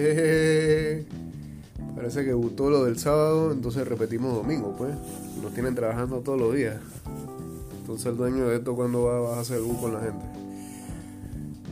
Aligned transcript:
Eh, 0.00 1.04
parece 1.96 2.24
que 2.24 2.32
gustó 2.32 2.70
lo 2.70 2.84
del 2.84 3.00
sábado, 3.00 3.50
entonces 3.50 3.86
repetimos 3.88 4.32
domingo, 4.32 4.76
pues. 4.78 4.94
Nos 5.42 5.52
tienen 5.54 5.74
trabajando 5.74 6.20
todos 6.20 6.38
los 6.38 6.54
días. 6.54 6.76
Entonces 7.80 8.06
el 8.06 8.16
dueño 8.16 8.46
de 8.46 8.56
esto 8.58 8.76
cuando 8.76 9.02
va, 9.02 9.36
a 9.36 9.40
hacer 9.40 9.60
bus 9.60 9.76
con 9.78 9.94
la 9.94 10.00
gente. 10.00 10.24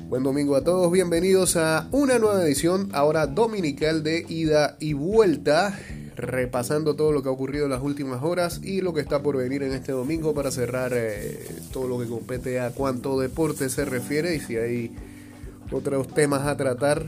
Buen 0.09 0.25
domingo 0.25 0.57
a 0.57 0.65
todos, 0.65 0.91
bienvenidos 0.91 1.57
a 1.57 1.89
una 1.93 2.19
nueva 2.19 2.43
edición, 2.43 2.89
ahora 2.93 3.29
dominical 3.29 4.03
de 4.03 4.27
ida 4.29 4.77
y 4.81 4.95
vuelta, 4.95 5.79
repasando 6.17 6.97
todo 6.97 7.13
lo 7.13 7.23
que 7.23 7.29
ha 7.29 7.33
ocurrido 7.33 7.67
en 7.67 7.71
las 7.71 7.83
últimas 7.83 8.25
horas 8.25 8.61
y 8.63 8.81
lo 8.81 8.93
que 8.93 9.03
está 9.03 9.23
por 9.23 9.37
venir 9.37 9.63
en 9.63 9.73
este 9.73 9.93
domingo 9.93 10.35
para 10.35 10.51
cerrar 10.51 10.93
eh, 10.97 11.47
todo 11.73 11.87
lo 11.87 12.01
que 12.01 12.07
compete 12.07 12.59
a 12.59 12.71
cuánto 12.71 13.21
deporte 13.21 13.69
se 13.69 13.85
refiere 13.85 14.35
y 14.35 14.41
si 14.41 14.57
hay 14.57 14.97
otros 15.71 16.09
temas 16.09 16.47
a 16.47 16.57
tratar 16.57 17.05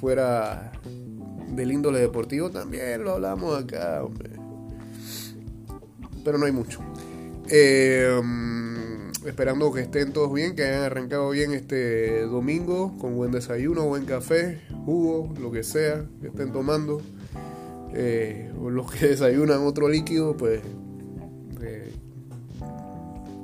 fuera 0.00 0.72
del 1.50 1.72
índole 1.72 2.00
deportivo, 2.00 2.50
también 2.50 3.04
lo 3.04 3.12
hablamos 3.12 3.62
acá, 3.62 4.02
hombre. 4.02 4.30
Pero 6.24 6.38
no 6.38 6.46
hay 6.46 6.52
mucho. 6.52 6.80
Eh, 7.48 8.20
esperando 9.26 9.70
que 9.72 9.82
estén 9.82 10.12
todos 10.12 10.32
bien, 10.32 10.56
que 10.56 10.64
hayan 10.64 10.84
arrancado 10.84 11.30
bien 11.30 11.52
este 11.52 12.22
domingo 12.22 12.96
con 12.98 13.14
buen 13.16 13.30
desayuno, 13.30 13.86
buen 13.86 14.06
café, 14.06 14.60
jugo, 14.86 15.34
lo 15.38 15.50
que 15.50 15.62
sea 15.62 16.06
que 16.22 16.28
estén 16.28 16.52
tomando. 16.52 17.02
Eh, 17.92 18.50
o 18.58 18.70
los 18.70 18.90
que 18.90 19.06
desayunan 19.08 19.66
otro 19.66 19.88
líquido, 19.88 20.36
pues 20.36 20.62
eh, 21.60 21.92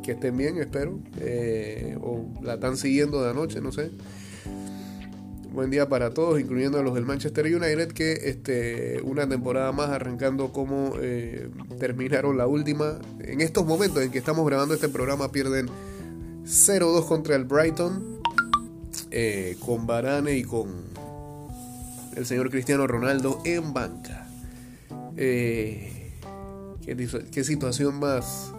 que 0.03 0.13
estén 0.13 0.37
bien, 0.39 0.57
espero. 0.59 1.01
o 2.01 2.27
la 2.43 2.55
están 2.55 2.79
siguiendo 2.79 3.23
de 3.23 3.31
anoche, 3.31 3.61
no 3.61 3.73
sé. 3.73 3.91
Buen 5.57 5.71
día 5.71 5.89
para 5.89 6.11
todos, 6.11 6.39
incluyendo 6.39 6.79
a 6.79 6.83
los 6.83 6.93
del 6.95 7.07
Manchester 7.07 7.47
United, 7.47 7.93
que 7.93 8.13
este, 8.13 9.01
una 9.01 9.27
temporada 9.27 9.73
más 9.73 9.89
arrancando 9.89 10.53
como 10.53 10.93
eh, 11.01 11.49
terminaron 11.81 12.37
la 12.37 12.47
última. 12.47 12.99
En 13.21 13.41
estos 13.41 13.65
momentos 13.65 14.03
en 14.03 14.11
que 14.11 14.19
estamos 14.19 14.45
grabando 14.45 14.75
este 14.75 14.91
programa 14.91 15.33
pierden 15.33 15.71
0-2 16.45 17.09
contra 17.09 17.37
el 17.37 17.45
Brighton, 17.45 18.21
eh, 19.11 19.57
con 19.65 19.87
Varane 19.87 20.37
y 20.37 20.45
con 20.45 20.75
el 22.15 22.27
señor 22.27 22.51
Cristiano 22.51 22.87
Ronaldo 22.87 23.41
en 23.47 23.73
banca. 23.73 24.29
Eh, 25.17 26.13
¿qué, 26.85 27.45
situación 27.45 27.99
más 27.99 28.53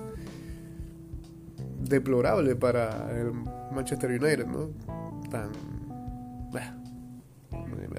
deplorable 1.80 2.56
para 2.56 3.16
el 3.22 3.34
Manchester 3.72 4.10
United, 4.20 4.48
¿no? 4.48 4.72
Tan 5.30 5.52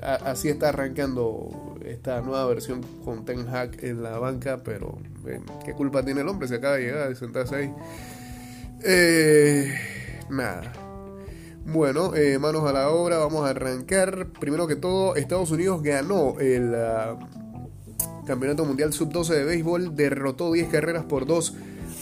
así 0.03 0.49
está 0.49 0.71
arrancando 0.71 1.77
esta 1.85 2.21
nueva 2.21 2.47
versión 2.47 2.83
con 3.05 3.25
Ten 3.25 3.49
Hag 3.49 3.85
en 3.85 4.03
la 4.03 4.19
banca, 4.19 4.63
pero 4.63 4.99
eh, 5.27 5.41
¿qué 5.65 5.73
culpa 5.73 6.03
tiene 6.03 6.21
el 6.21 6.29
hombre? 6.29 6.49
Se 6.49 6.57
acaba 6.57 6.77
de 6.77 6.83
llegar, 6.83 7.09
de 7.09 7.15
sentarse 7.15 7.57
ahí. 7.57 7.75
Eh, 8.85 9.75
nada. 10.31 10.73
Bueno, 11.65 12.15
eh, 12.15 12.39
manos 12.39 12.65
a 12.65 12.73
la 12.73 12.91
obra, 12.91 13.19
vamos 13.19 13.45
a 13.45 13.51
arrancar. 13.51 14.29
Primero 14.41 14.67
que 14.67 14.77
todo, 14.77 15.17
Estados 15.17 15.51
Unidos 15.51 15.83
ganó 15.83 16.39
el 16.41 16.75
ah, 16.75 17.19
Campeonato 18.27 18.65
Mundial 18.65 18.93
Sub-12 18.93 19.29
de 19.35 19.45
Béisbol, 19.45 19.95
derrotó 19.95 20.53
10 20.53 20.69
carreras 20.69 21.05
por 21.05 21.27
2 21.27 21.55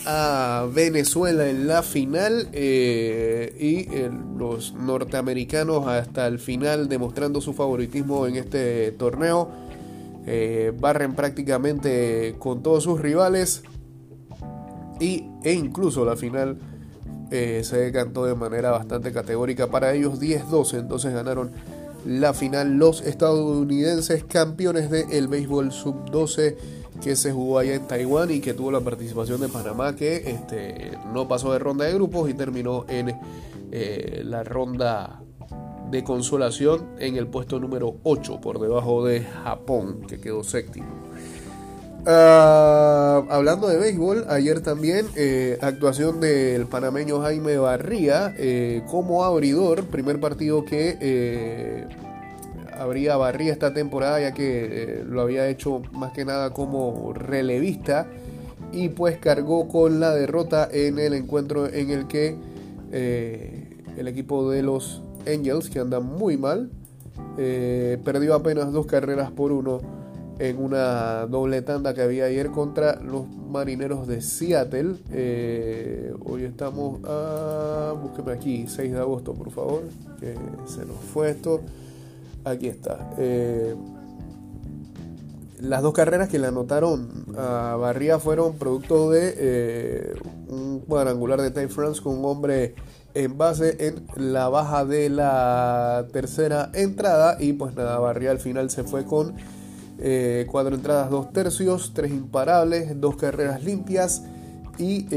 a 0.07 0.69
Venezuela 0.73 1.49
en 1.49 1.67
la 1.67 1.83
final 1.83 2.49
eh, 2.53 3.55
y 3.59 3.93
eh, 3.93 4.11
los 4.39 4.73
norteamericanos 4.75 5.89
hasta 5.89 6.29
el 6.29 6.39
final 6.39 6.89
demostrando 6.89 7.41
su 7.41 7.53
favoritismo 7.53 8.27
en 8.29 8.37
este 8.37 8.93
torneo 8.93 9.51
eh, 10.25 10.73
barren 10.79 11.15
prácticamente 11.15 12.37
con 12.39 12.63
todos 12.63 12.85
sus 12.85 13.01
rivales 13.01 13.65
y, 15.01 15.25
e 15.43 15.53
incluso 15.53 16.05
la 16.05 16.17
final 16.17 16.59
se 17.29 17.77
decantó 17.77 18.25
de 18.25 18.37
manera 18.37 18.71
bastante 18.71 19.13
categórica 19.13 19.67
para 19.67 19.93
ellos 19.93 20.21
10-12 20.21 20.79
entonces 20.79 21.13
ganaron 21.13 21.51
la 22.07 22.33
final 22.33 22.79
los 22.79 23.01
estadounidenses 23.01 24.23
campeones 24.23 24.91
del 24.91 25.27
béisbol 25.27 25.73
sub 25.73 26.09
12 26.13 26.76
que 27.03 27.17
se 27.17 27.33
jugó 27.33 27.59
allá 27.59 27.75
en 27.75 27.87
Taiwán 27.87 28.31
y 28.31 28.41
que 28.41 28.55
tuvo 28.55 28.71
la 28.71 28.81
participación 28.81 29.41
de 29.41 29.49
Panamá, 29.49 29.95
que 29.95 30.17
este, 30.17 30.93
no 31.13 31.29
pasó 31.29 31.53
de 31.53 31.59
ronda 31.59 31.85
de 31.85 31.95
grupos 31.95 32.29
y 32.31 32.35
terminó 32.35 32.85
en 32.89 33.15
eh, 33.73 34.23
la 34.25 34.43
ronda 34.45 35.21
de 35.91 36.03
consolación 36.03 36.87
en 36.99 37.17
el 37.17 37.27
puesto 37.27 37.61
número 37.61 37.97
8, 38.03 38.41
por 38.41 38.59
debajo 38.59 39.05
de 39.05 39.23
Japón, 39.23 40.03
que 40.09 40.21
quedó 40.21 40.43
séptimo. 40.43 40.87
Ah, 42.09 43.25
hablando 43.31 43.67
de 43.67 43.79
béisbol, 43.79 44.27
ayer 44.29 44.61
también 44.61 45.07
eh, 45.17 45.59
actuación 45.61 46.21
del 46.21 46.67
panameño 46.67 47.21
Jaime 47.21 47.59
Barría 47.59 48.33
eh, 48.39 48.83
como 48.89 49.25
abridor, 49.25 49.85
primer 49.87 50.21
partido 50.21 50.65
que 50.65 50.97
habría 52.79 53.17
barría 53.17 53.53
esta 53.53 53.73
temporada 53.73 54.21
ya 54.21 54.33
que 54.33 54.69
eh, 55.01 55.05
lo 55.09 55.23
había 55.23 55.49
hecho 55.49 55.83
más 55.93 56.13
que 56.13 56.25
nada 56.25 56.51
como 56.51 57.13
relevista 57.13 58.07
y 58.73 58.89
pues 58.91 59.19
cargó 59.19 59.69
con 59.69 60.01
la 60.01 60.15
derrota 60.15 60.69
en 60.71 60.99
el 60.99 61.15
encuentro 61.15 61.67
en 61.67 61.91
el 61.91 62.07
que 62.07 62.37
eh, 62.93 63.83
el 63.97 64.09
equipo 64.09 64.51
de 64.51 64.63
los 64.63 65.03
Angels 65.27 65.71
que 65.71 65.81
anda 65.81 66.01
muy 66.01 66.37
mal 66.37 66.71
eh, 67.39 67.99
perdió 68.05 68.35
apenas 68.35 68.73
dos 68.73 68.87
carreras 68.87 69.31
por 69.31 69.53
uno 69.53 69.81
en 70.39 70.59
una 70.59 71.27
doble 71.27 71.63
tanda 71.63 71.95
que 71.95 72.03
había 72.03 72.27
ayer 72.27 72.51
contra 72.51 73.01
los 73.01 73.27
marineros 73.27 74.07
de 74.07 74.21
Seattle. 74.21 74.97
hoy 76.27 76.45
estamos 76.45 77.01
a. 77.05 77.95
Búsqueme 78.03 78.33
aquí, 78.33 78.67
6 78.69 78.93
de 78.93 78.99
agosto, 78.99 79.33
por 79.33 79.51
favor. 79.51 79.83
Que 80.21 80.35
se 80.67 80.85
nos 80.85 80.99
fue 81.11 81.31
esto. 81.31 81.63
Aquí 82.47 82.69
está. 82.69 83.11
Eh, 83.19 83.75
las 85.59 85.83
dos 85.83 85.93
carreras 85.93 86.29
que 86.29 86.39
le 86.39 86.47
anotaron 86.47 87.27
a 87.37 87.75
Barría 87.75 88.21
fueron 88.21 88.55
producto 88.55 89.11
de 89.11 89.35
eh, 89.37 90.15
un 90.47 90.79
cuadrangular 90.79 91.41
de 91.41 91.51
Ty 91.51 91.67
France 91.67 92.01
con 92.01 92.19
un 92.19 92.25
hombre 92.25 92.77
en 93.15 93.37
base 93.37 93.89
en 93.89 94.07
la 94.15 94.49
baja 94.49 94.85
de 94.85 95.09
la 95.11 96.07
tercera 96.13 96.71
entrada 96.73 97.37
y 97.41 97.55
pues 97.55 97.75
nada, 97.75 97.99
Barría 97.99 98.31
al 98.31 98.39
final 98.39 98.71
se 98.71 98.85
fue 98.85 99.05
con 99.05 99.35
eh, 99.99 100.47
cuatro 100.49 100.77
entradas, 100.77 101.11
dos 101.11 101.33
tercios, 101.33 101.95
tres 101.95 102.13
imparables, 102.13 103.01
dos 103.01 103.17
carreras 103.17 103.65
limpias 103.65 104.23
y 104.79 105.09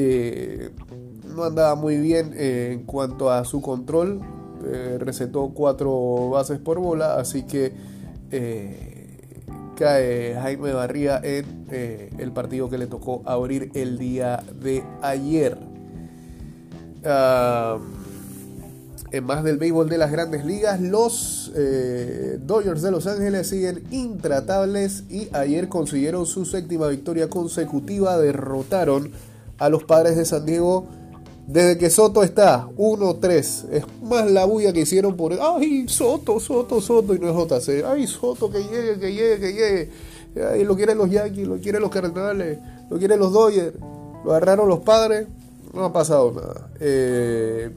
no 1.25 1.43
andaba 1.43 1.75
muy 1.75 1.97
bien 1.97 2.33
en 2.35 2.85
cuanto 2.85 3.29
a 3.29 3.45
su 3.45 3.61
control, 3.61 4.19
eh, 4.65 4.97
recetó 4.99 5.49
cuatro 5.53 6.29
bases 6.29 6.59
por 6.59 6.79
bola, 6.79 7.15
así 7.15 7.43
que 7.43 7.71
eh, 8.31 9.45
cae 9.75 10.35
Jaime 10.35 10.73
Barría 10.73 11.19
en 11.23 11.65
eh, 11.71 12.11
el 12.17 12.31
partido 12.31 12.69
que 12.69 12.77
le 12.77 12.87
tocó 12.87 13.21
abrir 13.25 13.71
el 13.73 13.97
día 13.97 14.43
de 14.61 14.83
ayer. 15.01 15.57
en 19.11 19.23
más 19.23 19.43
del 19.43 19.57
béisbol 19.57 19.89
de 19.89 19.97
las 19.97 20.11
grandes 20.11 20.45
ligas, 20.45 20.81
los 20.81 21.51
Dodgers 22.41 22.81
de 22.81 22.91
Los 22.91 23.07
Ángeles 23.07 23.47
siguen 23.47 23.83
intratables 23.91 25.05
y 25.09 25.29
ayer 25.31 25.69
consiguieron 25.69 26.25
su 26.25 26.45
séptima 26.45 26.87
victoria 26.87 27.29
consecutiva, 27.29 28.17
derrotaron 28.17 29.11
a 29.57 29.69
los 29.69 29.83
padres 29.85 30.17
de 30.17 30.25
San 30.25 30.45
Diego 30.45 30.98
desde 31.49 31.79
que 31.79 31.89
Soto 31.89 32.21
está 32.21 32.67
1-3, 32.77 33.69
es 33.71 33.83
más 34.03 34.29
la 34.29 34.45
bulla 34.45 34.71
que 34.71 34.81
hicieron 34.81 35.17
por. 35.17 35.33
¡Ay, 35.33 35.87
Soto, 35.87 36.39
Soto, 36.39 36.79
Soto! 36.79 37.15
Y 37.15 37.19
no 37.19 37.27
es 37.29 37.35
JC. 37.35 37.83
¡Ay, 37.87 38.05
Soto, 38.05 38.51
que 38.51 38.59
llegue, 38.59 38.99
que 38.99 39.11
llegue, 39.11 39.39
que 39.39 39.53
llegue! 39.53 39.89
Ay, 40.47 40.63
lo 40.63 40.75
quieren 40.75 40.99
los 40.99 41.09
Yankees, 41.09 41.47
lo 41.47 41.57
quieren 41.57 41.81
los 41.81 41.89
Cardenales, 41.89 42.59
lo 42.91 42.99
quieren 42.99 43.17
los 43.17 43.33
Dodgers. 43.33 43.73
Lo 44.23 44.31
agarraron 44.31 44.69
los 44.69 44.81
padres, 44.81 45.27
no 45.73 45.85
ha 45.85 45.91
pasado 45.91 46.31
nada. 46.33 46.69
Eh, 46.79 47.71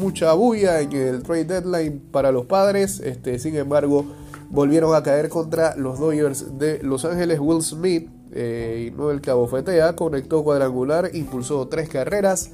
mucha 0.00 0.32
bulla 0.32 0.80
en 0.80 0.92
el 0.92 1.22
trade 1.22 1.44
deadline 1.44 2.00
para 2.10 2.32
los 2.32 2.46
padres. 2.46 2.98
Este, 3.00 3.38
sin 3.38 3.56
embargo, 3.56 4.06
volvieron 4.48 4.94
a 4.94 5.02
caer 5.02 5.28
contra 5.28 5.76
los 5.76 5.98
Dodgers 5.98 6.58
de 6.58 6.82
Los 6.82 7.04
Ángeles. 7.04 7.40
Will 7.40 7.62
Smith, 7.62 8.08
eh, 8.32 8.88
y 8.88 8.96
no 8.96 9.10
el 9.10 9.20
cabo 9.20 9.46
fetea, 9.48 9.94
conectó 9.96 10.42
cuadrangular, 10.42 11.10
impulsó 11.12 11.68
tres 11.68 11.90
carreras. 11.90 12.48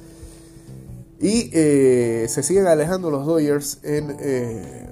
Y 1.21 1.49
eh, 1.53 2.27
se 2.29 2.43
siguen 2.43 2.67
alejando 2.67 3.11
los 3.11 3.25
Dodgers 3.25 3.79
en 3.83 4.15
eh, 4.21 4.87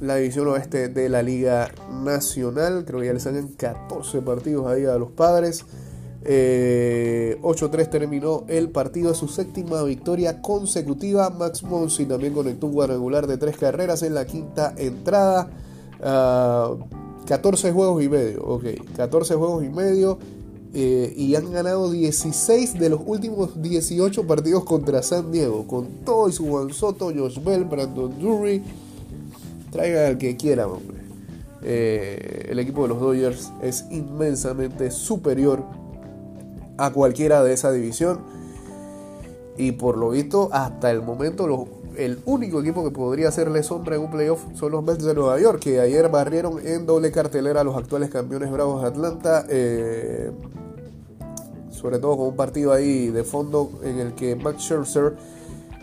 la 0.00 0.16
división 0.16 0.48
oeste 0.48 0.88
de 0.88 1.10
la 1.10 1.22
Liga 1.22 1.70
Nacional. 1.90 2.84
Creo 2.86 3.00
que 3.00 3.06
ya 3.06 3.12
les 3.12 3.24
salen 3.24 3.48
14 3.48 4.22
partidos 4.22 4.66
ahí 4.66 4.86
a 4.86 4.96
los 4.96 5.10
padres. 5.10 5.66
8-3 6.24 6.24
eh, 6.24 7.88
terminó 7.90 8.44
el 8.48 8.70
partido, 8.70 9.12
su 9.14 9.28
séptima 9.28 9.82
victoria 9.82 10.40
consecutiva. 10.40 11.28
Max 11.28 11.62
Monsi 11.62 12.06
también 12.06 12.32
conectó 12.32 12.66
un 12.66 12.72
cuadrangular 12.72 13.26
de 13.26 13.36
tres 13.36 13.58
carreras 13.58 14.02
en 14.02 14.14
la 14.14 14.24
quinta 14.26 14.72
entrada. 14.78 15.50
14 17.26 17.72
juegos 17.72 18.02
y 18.02 18.08
medio, 18.08 18.42
ok. 18.42 18.64
14 18.96 19.34
juegos 19.34 19.64
y 19.64 19.68
medio. 19.68 20.18
Eh, 20.74 21.14
y 21.16 21.34
han 21.34 21.50
ganado 21.50 21.90
16 21.90 22.78
de 22.78 22.90
los 22.90 23.00
últimos 23.04 23.60
18 23.60 24.26
partidos 24.26 24.64
contra 24.64 25.02
San 25.02 25.32
Diego. 25.32 25.66
Con 25.66 25.86
todo 26.04 26.28
y 26.28 26.32
su 26.32 26.46
Juan 26.46 26.72
Soto, 26.72 27.12
Josh 27.14 27.42
Bell, 27.42 27.64
Brandon 27.64 28.18
Drury. 28.18 28.62
Traigan 29.70 30.06
al 30.06 30.18
que 30.18 30.36
quieran, 30.36 30.70
hombre. 30.70 30.98
Eh, 31.62 32.46
el 32.50 32.58
equipo 32.58 32.82
de 32.82 32.88
los 32.88 33.00
Dodgers 33.00 33.50
es 33.62 33.86
inmensamente 33.90 34.90
superior 34.90 35.64
a 36.76 36.92
cualquiera 36.92 37.42
de 37.42 37.54
esa 37.54 37.72
división. 37.72 38.20
Y 39.56 39.72
por 39.72 39.96
lo 39.96 40.10
visto, 40.10 40.50
hasta 40.52 40.90
el 40.90 41.02
momento, 41.02 41.46
el 41.98 42.20
único 42.24 42.60
equipo 42.60 42.84
que 42.84 42.90
podría 42.90 43.28
hacerle 43.28 43.62
sombra 43.62 43.96
en 43.96 44.02
un 44.02 44.10
playoff 44.10 44.40
son 44.54 44.72
los 44.72 44.84
Mets 44.84 45.04
de 45.04 45.14
Nueva 45.14 45.38
York, 45.40 45.60
que 45.60 45.80
ayer 45.80 46.08
barrieron 46.08 46.64
en 46.64 46.86
doble 46.86 47.10
cartelera 47.10 47.60
a 47.60 47.64
los 47.64 47.76
actuales 47.76 48.08
campeones 48.08 48.50
bravos 48.50 48.82
de 48.82 48.88
Atlanta. 48.88 49.44
Eh, 49.48 50.30
sobre 51.70 51.98
todo 51.98 52.16
con 52.16 52.26
un 52.28 52.36
partido 52.36 52.72
ahí 52.72 53.08
de 53.08 53.22
fondo 53.22 53.70
en 53.84 53.98
el 53.98 54.14
que 54.14 54.34
Max 54.34 54.62
Scherzer 54.62 55.14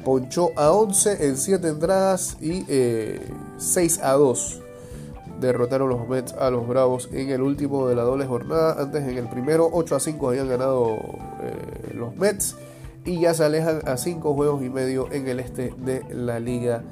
ponchó 0.03 0.49
a 0.57 0.71
11 0.71 1.25
en 1.25 1.37
7 1.37 1.67
entradas 1.67 2.37
y 2.41 2.65
6 3.57 3.97
eh, 3.97 4.01
a 4.03 4.13
2 4.13 4.61
derrotaron 5.39 5.89
los 5.89 6.07
Mets 6.07 6.33
a 6.33 6.49
los 6.49 6.67
Bravos 6.67 7.09
en 7.11 7.29
el 7.29 7.41
último 7.41 7.87
de 7.87 7.95
la 7.95 8.03
doble 8.03 8.25
jornada. 8.25 8.81
Antes 8.81 9.03
en 9.03 9.17
el 9.17 9.27
primero 9.27 9.69
8 9.71 9.95
a 9.95 9.99
5 9.99 10.29
habían 10.29 10.47
ganado 10.47 10.97
eh, 11.41 11.93
los 11.93 12.15
Mets 12.15 12.55
y 13.05 13.19
ya 13.19 13.33
se 13.33 13.43
alejan 13.43 13.81
a 13.85 13.97
5 13.97 14.33
juegos 14.33 14.63
y 14.63 14.69
medio 14.69 15.11
en 15.11 15.27
el 15.27 15.39
este 15.39 15.73
de 15.77 16.03
la 16.13 16.39
Liga 16.39 16.83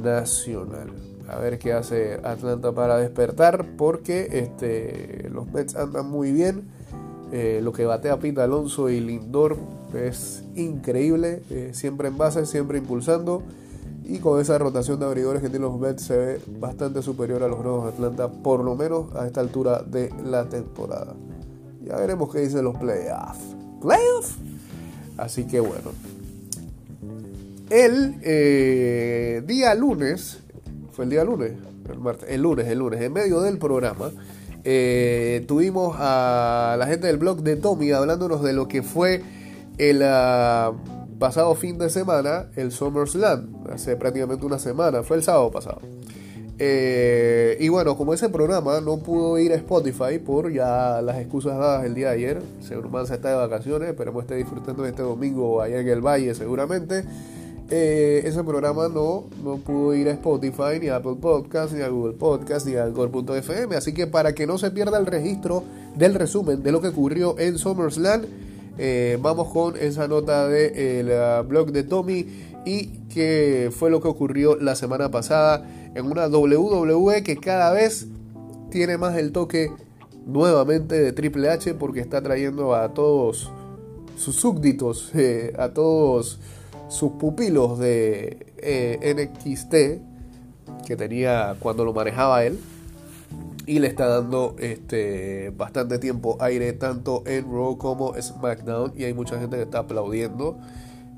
Nacional. 0.00 0.92
A 1.28 1.38
ver 1.38 1.58
qué 1.58 1.72
hace 1.72 2.14
Atlanta 2.22 2.72
para 2.72 2.96
despertar 2.96 3.66
porque 3.76 4.28
este, 4.30 5.28
los 5.30 5.50
Mets 5.52 5.76
andan 5.76 6.08
muy 6.08 6.32
bien. 6.32 6.68
Eh, 7.32 7.60
lo 7.62 7.72
que 7.72 7.84
batea 7.84 8.18
Pita 8.18 8.44
Alonso 8.44 8.88
y 8.88 9.00
Lindor 9.00 9.58
es 9.92 10.44
increíble. 10.54 11.42
Eh, 11.50 11.70
siempre 11.74 12.08
en 12.08 12.16
base, 12.16 12.46
siempre 12.46 12.78
impulsando. 12.78 13.42
Y 14.04 14.20
con 14.20 14.40
esa 14.40 14.56
rotación 14.56 15.00
de 15.00 15.04
abridores 15.04 15.42
que 15.42 15.50
tienen 15.50 15.68
los 15.68 15.78
Mets 15.78 16.02
se 16.02 16.16
ve 16.16 16.40
bastante 16.58 17.02
superior 17.02 17.42
a 17.42 17.48
los 17.48 17.58
Rojos 17.58 17.84
de 17.84 18.06
Atlanta, 18.06 18.28
por 18.28 18.64
lo 18.64 18.74
menos 18.74 19.14
a 19.14 19.26
esta 19.26 19.40
altura 19.40 19.82
de 19.82 20.10
la 20.24 20.48
temporada. 20.48 21.14
Ya 21.82 21.96
veremos 21.96 22.32
qué 22.32 22.40
dicen 22.40 22.64
los 22.64 22.76
playoffs. 22.78 23.54
¿Playoffs? 23.82 24.47
Así 25.18 25.46
que 25.46 25.60
bueno. 25.60 25.92
El 27.68 28.16
eh, 28.22 29.42
día 29.44 29.74
lunes, 29.74 30.38
fue 30.92 31.04
el 31.04 31.10
día 31.10 31.24
lunes, 31.24 31.52
el 31.90 31.98
martes, 31.98 32.30
el 32.30 32.40
lunes, 32.40 32.66
el 32.66 32.78
lunes, 32.78 33.00
en 33.02 33.12
medio 33.12 33.42
del 33.42 33.58
programa, 33.58 34.10
eh, 34.64 35.44
tuvimos 35.46 35.96
a 35.98 36.76
la 36.78 36.86
gente 36.86 37.08
del 37.08 37.18
blog 37.18 37.42
de 37.42 37.56
Tommy 37.56 37.92
hablándonos 37.92 38.42
de 38.42 38.54
lo 38.54 38.68
que 38.68 38.82
fue 38.82 39.22
el 39.76 40.02
ah, 40.02 40.72
pasado 41.18 41.54
fin 41.54 41.76
de 41.78 41.90
semana, 41.90 42.46
el 42.56 42.72
SummerSlam, 42.72 43.64
hace 43.70 43.96
prácticamente 43.96 44.46
una 44.46 44.58
semana, 44.58 45.02
fue 45.02 45.18
el 45.18 45.22
sábado 45.22 45.50
pasado. 45.50 45.80
Eh, 46.60 47.56
y 47.60 47.68
bueno, 47.68 47.96
como 47.96 48.14
ese 48.14 48.28
programa 48.28 48.80
no 48.80 48.98
pudo 48.98 49.38
ir 49.38 49.52
a 49.52 49.54
Spotify 49.54 50.18
por 50.18 50.52
ya 50.52 51.00
las 51.02 51.18
excusas 51.18 51.56
dadas 51.56 51.84
el 51.84 51.94
día 51.94 52.08
de 52.08 52.14
ayer, 52.14 52.42
Señor 52.60 52.88
se 53.06 53.14
está 53.14 53.30
de 53.30 53.36
vacaciones, 53.36 53.88
esperemos 53.88 54.22
esté 54.22 54.34
disfrutando 54.34 54.82
de 54.82 54.90
este 54.90 55.02
domingo 55.02 55.62
allá 55.62 55.78
en 55.78 55.88
el 55.88 56.00
Valle 56.00 56.34
seguramente. 56.34 57.04
Eh, 57.70 58.22
ese 58.24 58.42
programa 58.44 58.88
no, 58.88 59.24
no 59.44 59.58
pudo 59.58 59.94
ir 59.94 60.08
a 60.08 60.12
Spotify, 60.12 60.80
ni 60.80 60.88
a 60.88 60.96
Apple 60.96 61.16
Podcast, 61.20 61.74
ni 61.74 61.82
a 61.82 61.88
Google 61.88 62.14
Podcast, 62.14 62.66
ni 62.66 62.76
a 62.76 62.84
Alcor.fm. 62.84 63.76
Así 63.76 63.92
que 63.92 64.06
para 64.06 64.34
que 64.34 64.46
no 64.46 64.56
se 64.56 64.70
pierda 64.70 64.98
el 64.98 65.06
registro 65.06 65.62
del 65.94 66.14
resumen 66.14 66.62
de 66.62 66.72
lo 66.72 66.80
que 66.80 66.88
ocurrió 66.88 67.38
en 67.38 67.58
SummerSlam, 67.58 68.22
eh, 68.78 69.18
vamos 69.20 69.48
con 69.48 69.76
esa 69.76 70.08
nota 70.08 70.48
del 70.48 71.06
de, 71.06 71.44
blog 71.46 71.72
de 71.72 71.82
Tommy 71.82 72.26
y 72.64 72.86
que 73.12 73.70
fue 73.72 73.90
lo 73.90 74.00
que 74.00 74.08
ocurrió 74.08 74.56
la 74.56 74.74
semana 74.74 75.10
pasada 75.10 75.68
en 75.94 76.06
una 76.06 76.26
WWE 76.28 77.22
que 77.22 77.36
cada 77.36 77.72
vez 77.72 78.06
tiene 78.70 78.98
más 78.98 79.16
el 79.16 79.32
toque 79.32 79.70
nuevamente 80.26 81.00
de 81.00 81.12
Triple 81.12 81.48
H 81.50 81.74
porque 81.74 82.00
está 82.00 82.22
trayendo 82.22 82.74
a 82.74 82.92
todos 82.92 83.50
sus 84.16 84.36
súbditos, 84.36 85.10
eh, 85.14 85.54
a 85.58 85.70
todos 85.70 86.38
sus 86.88 87.12
pupilos 87.12 87.78
de 87.78 88.52
eh, 88.58 89.14
NXT 89.14 90.86
que 90.86 90.96
tenía 90.96 91.56
cuando 91.60 91.84
lo 91.84 91.92
manejaba 91.92 92.44
él 92.44 92.58
y 93.66 93.80
le 93.80 93.88
está 93.88 94.06
dando 94.08 94.56
este 94.58 95.52
bastante 95.56 95.98
tiempo 95.98 96.38
aire 96.40 96.72
tanto 96.72 97.22
en 97.26 97.44
Raw 97.44 97.76
como 97.76 98.14
SmackDown 98.20 98.94
y 98.96 99.04
hay 99.04 99.12
mucha 99.12 99.38
gente 99.38 99.56
que 99.56 99.62
está 99.62 99.80
aplaudiendo 99.80 100.58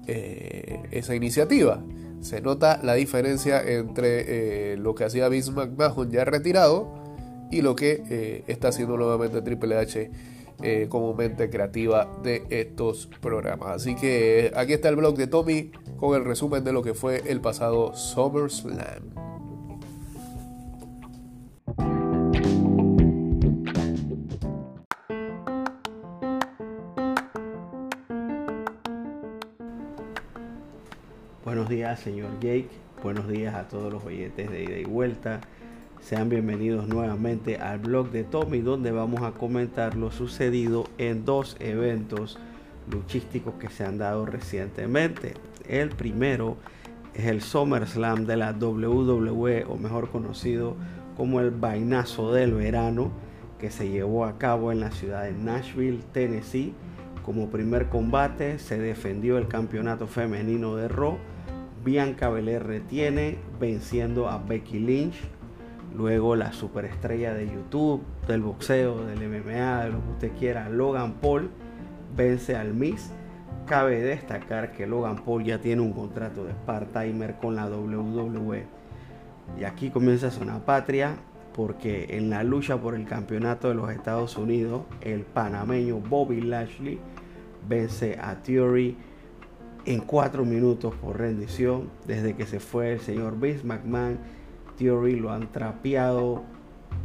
eh, 0.06 0.82
esa 0.90 1.14
iniciativa. 1.14 1.82
Se 2.20 2.40
nota 2.40 2.80
la 2.82 2.94
diferencia 2.94 3.62
entre 3.62 4.72
eh, 4.72 4.76
lo 4.76 4.94
que 4.94 5.04
hacía 5.04 5.28
Vince 5.28 5.52
McMahon 5.52 6.10
ya 6.10 6.24
retirado 6.24 6.92
y 7.50 7.62
lo 7.62 7.74
que 7.74 8.02
eh, 8.10 8.44
está 8.46 8.68
haciendo 8.68 8.96
nuevamente 8.96 9.42
Triple 9.42 9.76
H 9.76 10.10
como 10.90 11.14
mente 11.14 11.48
creativa 11.48 12.06
de 12.22 12.42
estos 12.50 13.08
programas. 13.22 13.76
Así 13.76 13.94
que 13.94 14.52
aquí 14.54 14.74
está 14.74 14.90
el 14.90 14.96
blog 14.96 15.16
de 15.16 15.26
Tommy 15.26 15.70
con 15.96 16.14
el 16.14 16.22
resumen 16.22 16.64
de 16.64 16.72
lo 16.74 16.82
que 16.82 16.92
fue 16.92 17.22
el 17.26 17.40
pasado 17.40 17.94
SummerSlam. 17.94 19.39
Días, 31.70 32.00
señor 32.00 32.32
Jake. 32.40 32.68
Buenos 33.00 33.28
días 33.28 33.54
a 33.54 33.68
todos 33.68 33.92
los 33.92 34.04
oyentes 34.04 34.50
de 34.50 34.64
ida 34.64 34.76
y 34.76 34.84
vuelta. 34.84 35.40
Sean 36.00 36.28
bienvenidos 36.28 36.88
nuevamente 36.88 37.58
al 37.58 37.78
blog 37.78 38.10
de 38.10 38.24
Tommy, 38.24 38.58
donde 38.58 38.90
vamos 38.90 39.22
a 39.22 39.30
comentar 39.30 39.94
lo 39.94 40.10
sucedido 40.10 40.84
en 40.98 41.24
dos 41.24 41.56
eventos 41.60 42.38
luchísticos 42.90 43.54
que 43.54 43.68
se 43.68 43.84
han 43.84 43.98
dado 43.98 44.26
recientemente. 44.26 45.34
El 45.68 45.90
primero 45.90 46.56
es 47.14 47.26
el 47.26 47.40
SummerSlam 47.40 48.26
de 48.26 48.36
la 48.36 48.50
WWE, 48.50 49.64
o 49.68 49.76
mejor 49.76 50.10
conocido 50.10 50.74
como 51.16 51.38
el 51.38 51.52
Vainazo 51.52 52.32
del 52.32 52.52
Verano, 52.52 53.12
que 53.60 53.70
se 53.70 53.88
llevó 53.88 54.24
a 54.24 54.38
cabo 54.38 54.72
en 54.72 54.80
la 54.80 54.90
ciudad 54.90 55.22
de 55.22 55.34
Nashville, 55.34 56.00
Tennessee. 56.12 56.74
Como 57.24 57.48
primer 57.48 57.88
combate 57.88 58.58
se 58.58 58.76
defendió 58.76 59.38
el 59.38 59.46
campeonato 59.46 60.08
femenino 60.08 60.74
de 60.74 60.88
Raw 60.88 61.16
Bianca 61.84 62.28
Belair 62.28 62.64
retiene 62.64 63.38
venciendo 63.58 64.28
a 64.28 64.38
Becky 64.38 64.78
Lynch. 64.78 65.16
Luego 65.96 66.36
la 66.36 66.52
superestrella 66.52 67.34
de 67.34 67.46
YouTube, 67.46 68.02
del 68.28 68.42
boxeo, 68.42 69.04
del 69.06 69.28
MMA, 69.28 69.84
de 69.84 69.90
lo 69.90 70.02
que 70.02 70.10
usted 70.10 70.32
quiera, 70.38 70.68
Logan 70.68 71.14
Paul 71.14 71.50
vence 72.16 72.54
al 72.54 72.74
Miss. 72.74 73.10
Cabe 73.66 74.00
destacar 74.00 74.72
que 74.72 74.86
Logan 74.86 75.24
Paul 75.24 75.44
ya 75.44 75.60
tiene 75.60 75.82
un 75.82 75.92
contrato 75.92 76.44
de 76.44 76.54
part-timer 76.66 77.36
con 77.36 77.56
la 77.56 77.66
WWE. 77.66 78.64
Y 79.58 79.64
aquí 79.64 79.90
comienza 79.90 80.30
una 80.40 80.64
patria 80.64 81.16
porque 81.54 82.06
en 82.10 82.30
la 82.30 82.44
lucha 82.44 82.76
por 82.76 82.94
el 82.94 83.06
campeonato 83.06 83.68
de 83.68 83.74
los 83.74 83.90
Estados 83.90 84.36
Unidos, 84.36 84.82
el 85.00 85.22
panameño 85.22 85.98
Bobby 85.98 86.40
Lashley 86.40 86.98
vence 87.68 88.18
a 88.20 88.36
Theory 88.36 88.96
en 89.84 90.00
cuatro 90.00 90.44
minutos 90.44 90.94
por 90.94 91.18
rendición. 91.18 91.90
Desde 92.06 92.34
que 92.34 92.46
se 92.46 92.60
fue 92.60 92.92
el 92.92 93.00
señor 93.00 93.38
Vince 93.38 93.64
McMahon, 93.64 94.18
Theory 94.76 95.16
lo 95.16 95.30
han 95.30 95.50
trapeado 95.52 96.42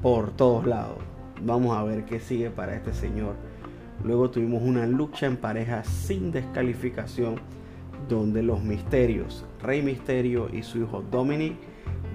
por 0.01 0.31
todos 0.31 0.65
lados. 0.65 0.97
Vamos 1.43 1.75
a 1.77 1.83
ver 1.83 2.05
qué 2.05 2.19
sigue 2.19 2.49
para 2.49 2.75
este 2.75 2.93
señor. 2.93 3.35
Luego 4.03 4.29
tuvimos 4.29 4.61
una 4.61 4.85
lucha 4.85 5.25
en 5.25 5.37
pareja 5.37 5.83
sin 5.83 6.31
descalificación 6.31 7.35
donde 8.07 8.43
los 8.43 8.63
misterios, 8.63 9.45
Rey 9.61 9.81
Misterio 9.81 10.47
y 10.53 10.63
su 10.63 10.79
hijo 10.79 11.03
Dominic, 11.09 11.55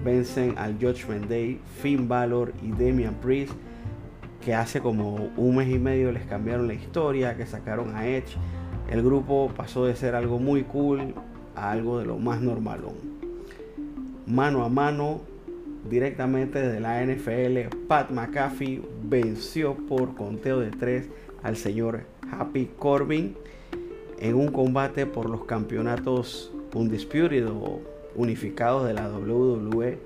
vencen 0.03 0.57
al 0.57 0.75
Judgment 0.75 1.27
Day, 1.27 1.59
Finn 1.81 2.07
Balor 2.07 2.53
y 2.63 2.71
Damian 2.71 3.15
Priest, 3.15 3.53
que 4.43 4.55
hace 4.55 4.79
como 4.79 5.29
un 5.37 5.55
mes 5.55 5.69
y 5.69 5.77
medio 5.77 6.11
les 6.11 6.25
cambiaron 6.25 6.67
la 6.67 6.73
historia, 6.73 7.35
que 7.35 7.45
sacaron 7.45 7.95
a 7.95 8.07
Edge 8.07 8.37
el 8.91 9.01
grupo 9.01 9.49
pasó 9.55 9.85
de 9.85 9.95
ser 9.95 10.15
algo 10.15 10.37
muy 10.37 10.63
cool 10.63 11.13
a 11.55 11.71
algo 11.71 11.97
de 11.99 12.05
lo 12.05 12.17
más 12.17 12.41
normalón. 12.41 12.93
Mano 14.27 14.63
a 14.63 14.69
mano, 14.69 15.21
directamente 15.89 16.61
desde 16.61 16.79
la 16.79 17.03
NFL, 17.03 17.75
Pat 17.87 18.11
McAfee 18.11 18.81
venció 19.03 19.75
por 19.75 20.15
conteo 20.15 20.59
de 20.59 20.71
tres 20.71 21.09
al 21.41 21.55
señor 21.55 22.01
Happy 22.31 22.69
Corbin 22.77 23.35
en 24.19 24.35
un 24.35 24.51
combate 24.51 25.05
por 25.05 25.29
los 25.29 25.45
campeonatos 25.45 26.51
undisputed 26.73 27.47
o 27.49 27.79
unificados 28.15 28.85
de 28.85 28.93
la 28.93 29.09
WWE 29.09 29.97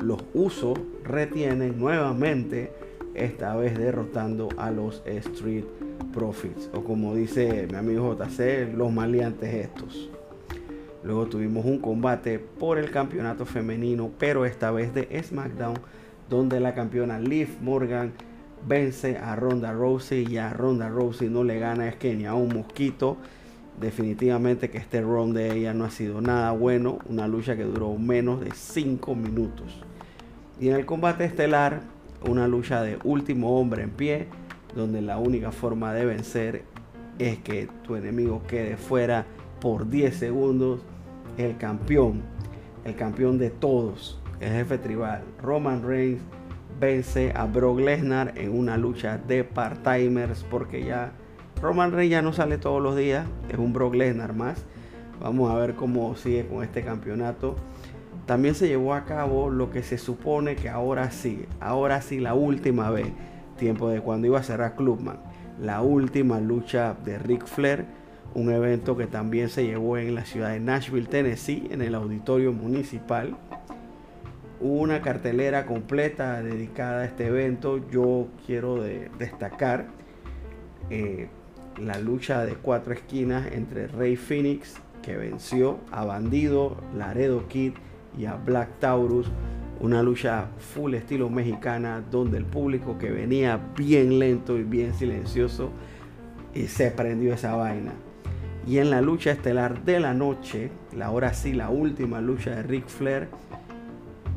los 0.00 0.24
usos 0.34 0.78
retienen 1.04 1.78
nuevamente, 1.78 2.72
esta 3.14 3.54
vez 3.56 3.78
derrotando 3.78 4.48
a 4.56 4.70
los 4.70 5.02
Street 5.06 5.64
Profits, 6.12 6.70
o 6.74 6.84
como 6.84 7.14
dice 7.14 7.66
mi 7.70 7.76
amigo 7.76 8.16
JC, 8.16 8.74
los 8.74 8.92
maleantes 8.92 9.54
estos. 9.54 10.10
Luego 11.02 11.26
tuvimos 11.26 11.64
un 11.66 11.78
combate 11.78 12.38
por 12.38 12.78
el 12.78 12.90
campeonato 12.90 13.44
femenino, 13.44 14.10
pero 14.18 14.46
esta 14.46 14.70
vez 14.70 14.94
de 14.94 15.22
SmackDown, 15.22 15.78
donde 16.30 16.60
la 16.60 16.74
campeona 16.74 17.18
Liv 17.18 17.48
Morgan 17.60 18.12
vence 18.66 19.18
a 19.18 19.36
Ronda 19.36 19.72
Rousey 19.72 20.26
y 20.26 20.38
a 20.38 20.50
Ronda 20.50 20.88
Rousey 20.88 21.28
no 21.28 21.44
le 21.44 21.58
gana 21.58 21.88
es 21.88 21.96
que 21.96 22.14
ni 22.14 22.24
a 22.24 22.34
un 22.34 22.54
mosquito. 22.54 23.18
Definitivamente 23.78 24.70
que 24.70 24.78
este 24.78 25.00
round 25.00 25.36
de 25.36 25.52
ella 25.52 25.74
no 25.74 25.84
ha 25.84 25.90
sido 25.90 26.20
nada 26.20 26.52
bueno, 26.52 27.00
una 27.08 27.26
lucha 27.26 27.56
que 27.56 27.64
duró 27.64 27.96
menos 27.98 28.40
de 28.40 28.52
5 28.52 29.14
minutos. 29.16 29.82
Y 30.60 30.68
en 30.68 30.76
el 30.76 30.86
combate 30.86 31.24
estelar, 31.24 31.82
una 32.28 32.48
lucha 32.48 32.82
de 32.82 32.98
último 33.04 33.58
hombre 33.58 33.82
en 33.82 33.90
pie, 33.90 34.28
donde 34.74 35.02
la 35.02 35.18
única 35.18 35.52
forma 35.52 35.92
de 35.92 36.04
vencer 36.04 36.64
es 37.18 37.38
que 37.38 37.68
tu 37.82 37.96
enemigo 37.96 38.42
quede 38.46 38.76
fuera 38.76 39.26
por 39.60 39.88
10 39.88 40.16
segundos. 40.16 40.80
El 41.36 41.56
campeón, 41.56 42.22
el 42.84 42.94
campeón 42.94 43.38
de 43.38 43.50
todos, 43.50 44.20
el 44.40 44.52
jefe 44.52 44.78
tribal, 44.78 45.22
Roman 45.42 45.82
Reigns, 45.86 46.22
vence 46.78 47.32
a 47.34 47.46
Brock 47.46 47.80
Lesnar 47.80 48.32
en 48.36 48.56
una 48.56 48.76
lucha 48.76 49.18
de 49.18 49.44
part-timers 49.44 50.44
porque 50.50 50.84
ya 50.84 51.12
Roman 51.60 51.92
Reigns 51.92 52.10
ya 52.10 52.22
no 52.22 52.32
sale 52.32 52.58
todos 52.58 52.82
los 52.82 52.96
días, 52.96 53.26
es 53.48 53.58
un 53.58 53.72
Brock 53.72 53.94
Lesnar 53.94 54.34
más. 54.34 54.64
Vamos 55.20 55.50
a 55.50 55.54
ver 55.54 55.74
cómo 55.74 56.14
sigue 56.16 56.46
con 56.46 56.62
este 56.62 56.82
campeonato. 56.82 57.56
También 58.26 58.54
se 58.54 58.68
llevó 58.68 58.94
a 58.94 59.04
cabo 59.04 59.50
lo 59.50 59.70
que 59.70 59.82
se 59.82 59.98
supone 59.98 60.56
que 60.56 60.68
ahora 60.68 61.10
sí, 61.10 61.44
ahora 61.60 62.00
sí 62.00 62.20
la 62.20 62.34
última 62.34 62.90
vez, 62.90 63.08
tiempo 63.58 63.88
de 63.90 64.00
cuando 64.00 64.26
iba 64.26 64.38
a 64.38 64.42
cerrar 64.42 64.76
Clubman, 64.76 65.18
la 65.60 65.82
última 65.82 66.40
lucha 66.40 66.96
de 67.04 67.18
Ric 67.18 67.46
Flair, 67.46 67.84
un 68.34 68.50
evento 68.50 68.96
que 68.96 69.06
también 69.06 69.48
se 69.48 69.64
llevó 69.64 69.98
en 69.98 70.14
la 70.14 70.24
ciudad 70.24 70.50
de 70.50 70.60
Nashville, 70.60 71.06
Tennessee, 71.06 71.68
en 71.70 71.82
el 71.82 71.94
auditorio 71.94 72.52
municipal 72.52 73.36
una 74.60 75.02
cartelera 75.02 75.66
completa 75.66 76.42
dedicada 76.42 77.02
a 77.02 77.04
este 77.04 77.26
evento. 77.26 77.86
Yo 77.90 78.28
quiero 78.46 78.82
destacar 78.82 79.86
eh, 80.88 81.28
la 81.78 81.98
lucha 81.98 82.44
de 82.46 82.54
cuatro 82.54 82.94
esquinas 82.94 83.52
entre 83.52 83.88
Rey 83.88 84.16
Phoenix, 84.16 84.76
que 85.02 85.16
venció 85.16 85.78
a 85.90 86.04
Bandido, 86.04 86.78
Laredo 86.96 87.46
Kid 87.46 87.74
y 88.18 88.26
a 88.26 88.34
Black 88.34 88.80
Taurus. 88.80 89.26
Una 89.80 90.02
lucha 90.02 90.48
full 90.58 90.94
estilo 90.94 91.28
mexicana 91.28 92.02
donde 92.10 92.38
el 92.38 92.44
público 92.44 92.96
que 92.96 93.10
venía 93.10 93.60
bien 93.76 94.18
lento 94.18 94.56
y 94.56 94.62
bien 94.62 94.94
silencioso 94.94 95.70
y 96.54 96.68
se 96.68 96.90
prendió 96.90 97.34
esa 97.34 97.56
vaina. 97.56 97.92
Y 98.66 98.78
en 98.78 98.90
la 98.90 99.02
lucha 99.02 99.32
estelar 99.32 99.84
de 99.84 100.00
la 100.00 100.14
noche, 100.14 100.70
la 100.96 101.10
hora 101.10 101.34
sí, 101.34 101.52
la 101.52 101.68
última 101.68 102.20
lucha 102.20 102.50
de 102.54 102.62
Ric 102.62 102.86
Flair, 102.86 103.28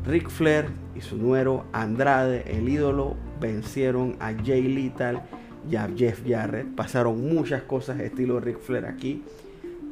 Ric 0.05 0.29
Flair 0.29 0.65
y 0.95 1.01
su 1.01 1.17
nuero 1.17 1.65
Andrade, 1.71 2.43
el 2.47 2.67
ídolo, 2.67 3.15
vencieron 3.39 4.15
a 4.19 4.33
Jay 4.33 4.63
Lethal 4.63 5.21
y 5.69 5.75
a 5.75 5.89
Jeff 5.95 6.21
Jarrett. 6.27 6.67
Pasaron 6.75 7.33
muchas 7.33 7.63
cosas 7.63 7.99
estilo 7.99 8.39
Ric 8.39 8.59
Flair 8.59 8.85
aquí. 8.85 9.23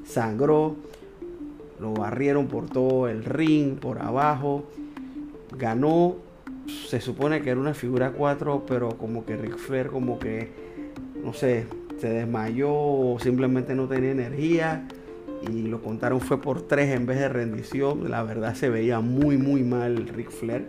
Sangró, 0.06 0.76
lo 1.80 1.94
barrieron 1.94 2.48
por 2.48 2.70
todo 2.70 3.08
el 3.08 3.24
ring, 3.24 3.78
por 3.78 4.02
abajo. 4.02 4.66
Ganó, 5.58 6.16
se 6.88 7.02
supone 7.02 7.42
que 7.42 7.52
era 7.52 7.60
una 7.60 7.74
figura 7.74 8.12
4, 8.12 8.66
pero 8.68 8.90
como 8.98 9.26
que 9.26 9.38
Ric 9.38 9.58
Flair 9.58 9.88
como 9.88 10.20
que, 10.20 10.50
no 11.24 11.34
sé, 11.34 11.68
se 12.00 12.10
desmayó 12.10 12.74
o 12.74 13.18
simplemente 13.20 13.76
no 13.76 13.88
tenía 13.88 14.12
energía 14.12 14.88
y 15.52 15.64
lo 15.64 15.82
contaron 15.82 16.22
fue 16.22 16.42
por 16.42 16.62
tres 16.62 16.96
en 16.96 17.06
vez 17.06 17.20
de 17.20 17.30
rendición. 17.30 18.10
La 18.10 18.24
verdad 18.24 18.56
se 18.56 18.70
veía 18.70 19.00
muy 19.00 19.38
muy 19.38 19.64
mal 19.64 20.08
Ric 20.08 20.32
Flair. 20.32 20.68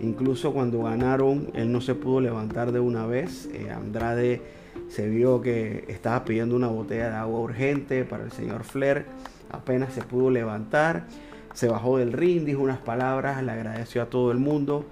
Incluso 0.00 0.52
cuando 0.52 0.82
ganaron, 0.82 1.50
él 1.54 1.72
no 1.72 1.80
se 1.80 1.94
pudo 1.94 2.20
levantar 2.20 2.72
de 2.72 2.80
una 2.80 3.06
vez. 3.06 3.48
Eh, 3.52 3.70
Andrade 3.70 4.42
se 4.88 5.08
vio 5.08 5.40
que 5.40 5.84
estaba 5.88 6.24
pidiendo 6.24 6.56
una 6.56 6.68
botella 6.68 7.10
de 7.10 7.16
agua 7.16 7.40
urgente 7.40 8.04
para 8.04 8.24
el 8.24 8.32
señor 8.32 8.64
Flair. 8.64 9.06
Apenas 9.50 9.92
se 9.92 10.02
pudo 10.02 10.30
levantar. 10.30 11.06
Se 11.52 11.68
bajó 11.68 11.98
del 11.98 12.12
ring, 12.12 12.44
dijo 12.44 12.62
unas 12.62 12.78
palabras, 12.78 13.42
le 13.42 13.52
agradeció 13.52 14.02
a 14.02 14.06
todo 14.06 14.32
el 14.32 14.38
mundo. 14.38 14.84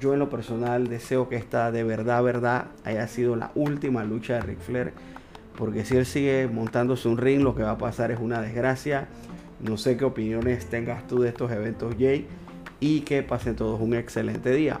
Yo 0.00 0.12
en 0.12 0.18
lo 0.18 0.30
personal 0.30 0.88
deseo 0.88 1.28
que 1.28 1.36
esta 1.36 1.70
de 1.72 1.84
verdad, 1.84 2.22
verdad, 2.22 2.66
haya 2.84 3.06
sido 3.08 3.36
la 3.36 3.50
última 3.54 4.04
lucha 4.04 4.34
de 4.34 4.40
Ric 4.40 4.58
Flair 4.60 4.92
porque 5.60 5.84
si 5.84 5.94
él 5.94 6.06
sigue 6.06 6.48
montándose 6.48 7.06
un 7.06 7.18
ring, 7.18 7.42
lo 7.42 7.54
que 7.54 7.62
va 7.62 7.72
a 7.72 7.78
pasar 7.78 8.10
es 8.10 8.18
una 8.18 8.40
desgracia. 8.40 9.08
No 9.60 9.76
sé 9.76 9.98
qué 9.98 10.06
opiniones 10.06 10.64
tengas 10.70 11.06
tú 11.06 11.20
de 11.20 11.28
estos 11.28 11.52
eventos, 11.52 11.94
Jay, 11.98 12.26
y 12.80 13.00
que 13.02 13.22
pasen 13.22 13.56
todos 13.56 13.78
un 13.78 13.92
excelente 13.92 14.52
día. 14.52 14.80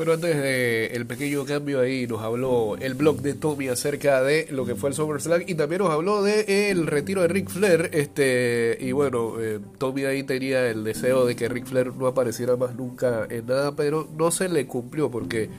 Bueno, 0.00 0.14
antes 0.14 0.34
de 0.34 1.04
pequeño 1.06 1.44
cambio 1.44 1.80
ahí 1.80 2.06
nos 2.06 2.22
habló 2.22 2.74
el 2.80 2.94
blog 2.94 3.20
de 3.20 3.34
Tommy 3.34 3.68
acerca 3.68 4.22
de 4.22 4.46
lo 4.50 4.64
que 4.64 4.74
fue 4.74 4.88
el 4.88 4.94
SummerSlam 4.94 5.42
y 5.46 5.54
también 5.54 5.82
nos 5.82 5.90
habló 5.90 6.22
de 6.22 6.70
el 6.70 6.86
retiro 6.86 7.20
de 7.20 7.28
Ric 7.28 7.50
Flair, 7.50 7.90
este 7.92 8.78
y 8.80 8.92
bueno, 8.92 9.34
eh, 9.38 9.60
Tommy 9.76 10.04
ahí 10.04 10.22
tenía 10.22 10.66
el 10.70 10.84
deseo 10.84 11.26
de 11.26 11.36
que 11.36 11.50
Ric 11.50 11.66
Flair 11.66 11.94
no 11.94 12.06
apareciera 12.06 12.56
más 12.56 12.74
nunca 12.76 13.26
en 13.28 13.44
nada, 13.44 13.76
pero 13.76 14.08
no 14.16 14.30
se 14.30 14.48
le 14.48 14.66
cumplió 14.66 15.10
porque 15.10 15.50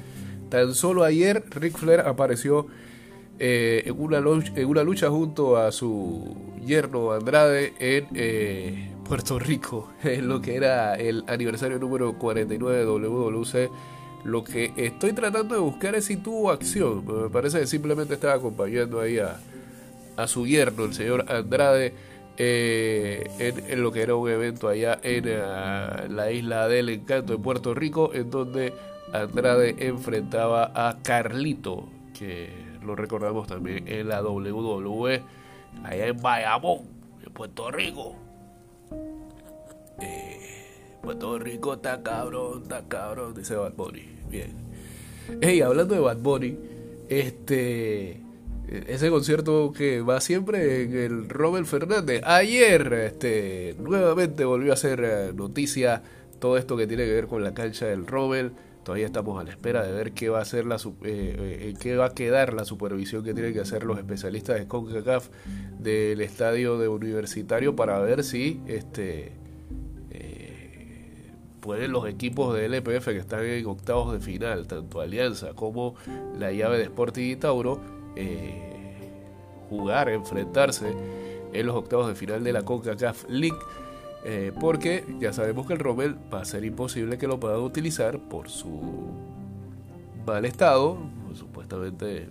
tan 0.49 0.73
solo 0.73 1.03
ayer 1.03 1.43
Ric 1.51 1.77
Flair 1.77 1.99
apareció 1.99 2.65
eh, 3.37 3.83
en, 3.85 4.01
una 4.01 4.19
lucha, 4.19 4.53
en 4.55 4.67
una 4.67 4.81
lucha 4.81 5.11
junto 5.11 5.57
a 5.57 5.71
su 5.71 6.35
yerno 6.65 7.11
Andrade 7.11 7.73
en 7.77 8.07
eh, 8.15 8.91
Puerto 9.07 9.37
Rico, 9.37 9.91
en 10.03 10.27
lo 10.27 10.41
que 10.41 10.55
era 10.55 10.95
el 10.95 11.25
aniversario 11.27 11.77
número 11.77 12.17
49 12.17 12.79
de 12.79 12.85
WWC 12.85 14.00
lo 14.23 14.43
que 14.43 14.73
estoy 14.77 15.13
tratando 15.13 15.55
de 15.55 15.61
buscar 15.61 15.95
es 15.95 16.05
si 16.05 16.17
tuvo 16.17 16.51
acción. 16.51 17.05
Me 17.05 17.29
parece 17.29 17.59
que 17.59 17.67
simplemente 17.67 18.13
estaba 18.13 18.33
acompañando 18.33 18.99
ahí 18.99 19.19
a, 19.19 19.37
su 20.27 20.45
yerno, 20.45 20.85
el 20.85 20.93
señor 20.93 21.25
Andrade, 21.31 21.93
eh, 22.37 23.27
en, 23.39 23.81
lo 23.81 23.91
que 23.91 24.03
era 24.03 24.15
un 24.15 24.29
evento 24.29 24.67
allá 24.67 24.99
en 25.01 25.23
eh, 25.27 26.07
la 26.09 26.31
isla 26.31 26.67
del 26.67 26.89
encanto 26.89 27.33
de 27.33 27.39
Puerto 27.39 27.73
Rico, 27.73 28.11
en 28.13 28.29
donde 28.29 28.73
Andrade 29.13 29.75
enfrentaba 29.79 30.71
a 30.75 30.99
Carlito, 31.01 31.89
que 32.17 32.49
lo 32.83 32.95
recordamos 32.95 33.47
también 33.47 33.87
en 33.87 34.09
la 34.09 34.21
WWE, 34.21 35.23
allá 35.83 36.07
en 36.07 36.21
Bayamón, 36.21 36.81
en 37.25 37.33
Puerto 37.33 37.71
Rico. 37.71 38.15
Eh, 39.99 40.60
Puerto 41.01 41.39
Rico 41.39 41.73
está 41.73 42.03
cabrón, 42.03 42.63
está 42.63 42.87
cabrón, 42.87 43.33
dice 43.33 43.55
Bad 43.55 43.73
Bunny. 43.73 44.03
Bien. 44.29 44.53
Hey, 45.41 45.61
hablando 45.61 45.95
de 45.95 46.01
Bad 46.01 46.17
Bunny, 46.17 46.57
este. 47.09 48.21
Ese 48.67 49.09
concierto 49.09 49.73
que 49.75 50.01
va 50.01 50.21
siempre 50.21 50.83
en 50.83 50.95
el 50.95 51.29
Robert 51.29 51.65
Fernández. 51.65 52.21
Ayer, 52.23 52.93
este, 52.93 53.75
nuevamente 53.79 54.45
volvió 54.45 54.71
a 54.71 54.77
ser 54.77 55.01
eh, 55.03 55.33
noticia 55.33 56.03
todo 56.39 56.57
esto 56.57 56.77
que 56.77 56.87
tiene 56.87 57.03
que 57.05 57.11
ver 57.11 57.27
con 57.27 57.43
la 57.43 57.53
cancha 57.53 57.87
del 57.87 58.07
Robert. 58.07 58.53
Todavía 58.83 59.07
estamos 59.07 59.41
a 59.41 59.43
la 59.43 59.49
espera 59.49 59.83
de 59.83 59.91
ver 59.91 60.13
qué 60.13 60.29
va 60.29 60.39
a 60.39 60.45
ser 60.45 60.65
la 60.65 60.77
eh, 60.77 60.79
eh, 61.03 61.73
qué 61.79 61.97
va 61.97 62.05
a 62.05 62.13
quedar 62.13 62.53
la 62.53 62.63
supervisión 62.63 63.23
que 63.23 63.33
tienen 63.33 63.53
que 63.53 63.59
hacer 63.59 63.83
los 63.83 63.97
especialistas 63.97 64.57
de 64.57 64.67
CONCACAF 64.67 65.27
del 65.79 66.21
estadio 66.21 66.79
de 66.79 66.87
Universitario 66.87 67.75
para 67.75 67.99
ver 67.99 68.23
si 68.23 68.61
este 68.67 69.33
pueden 71.61 71.91
los 71.91 72.07
equipos 72.07 72.53
de 72.55 72.65
LPF 72.65 73.05
que 73.05 73.19
están 73.19 73.45
en 73.45 73.65
octavos 73.67 74.11
de 74.11 74.19
final, 74.19 74.67
tanto 74.67 74.99
Alianza 74.99 75.53
como 75.53 75.95
la 76.37 76.51
llave 76.51 76.77
de 76.77 76.83
Sporting 76.85 77.31
y 77.31 77.35
Tauro, 77.37 77.79
eh, 78.15 79.09
jugar, 79.69 80.09
enfrentarse 80.09 80.93
en 81.53 81.65
los 81.65 81.75
octavos 81.75 82.07
de 82.07 82.15
final 82.15 82.43
de 82.43 82.51
la 82.51 82.63
CONCACAF 82.63 83.25
League. 83.29 83.59
Eh, 84.23 84.51
porque 84.59 85.03
ya 85.19 85.33
sabemos 85.33 85.65
que 85.65 85.73
el 85.73 85.79
Rommel 85.79 86.15
va 86.31 86.41
a 86.41 86.45
ser 86.45 86.63
imposible 86.63 87.17
que 87.17 87.27
lo 87.27 87.39
puedan 87.39 87.59
utilizar 87.61 88.19
por 88.19 88.49
su 88.49 88.79
mal 90.25 90.45
estado, 90.45 90.97
supuestamente 91.33 92.29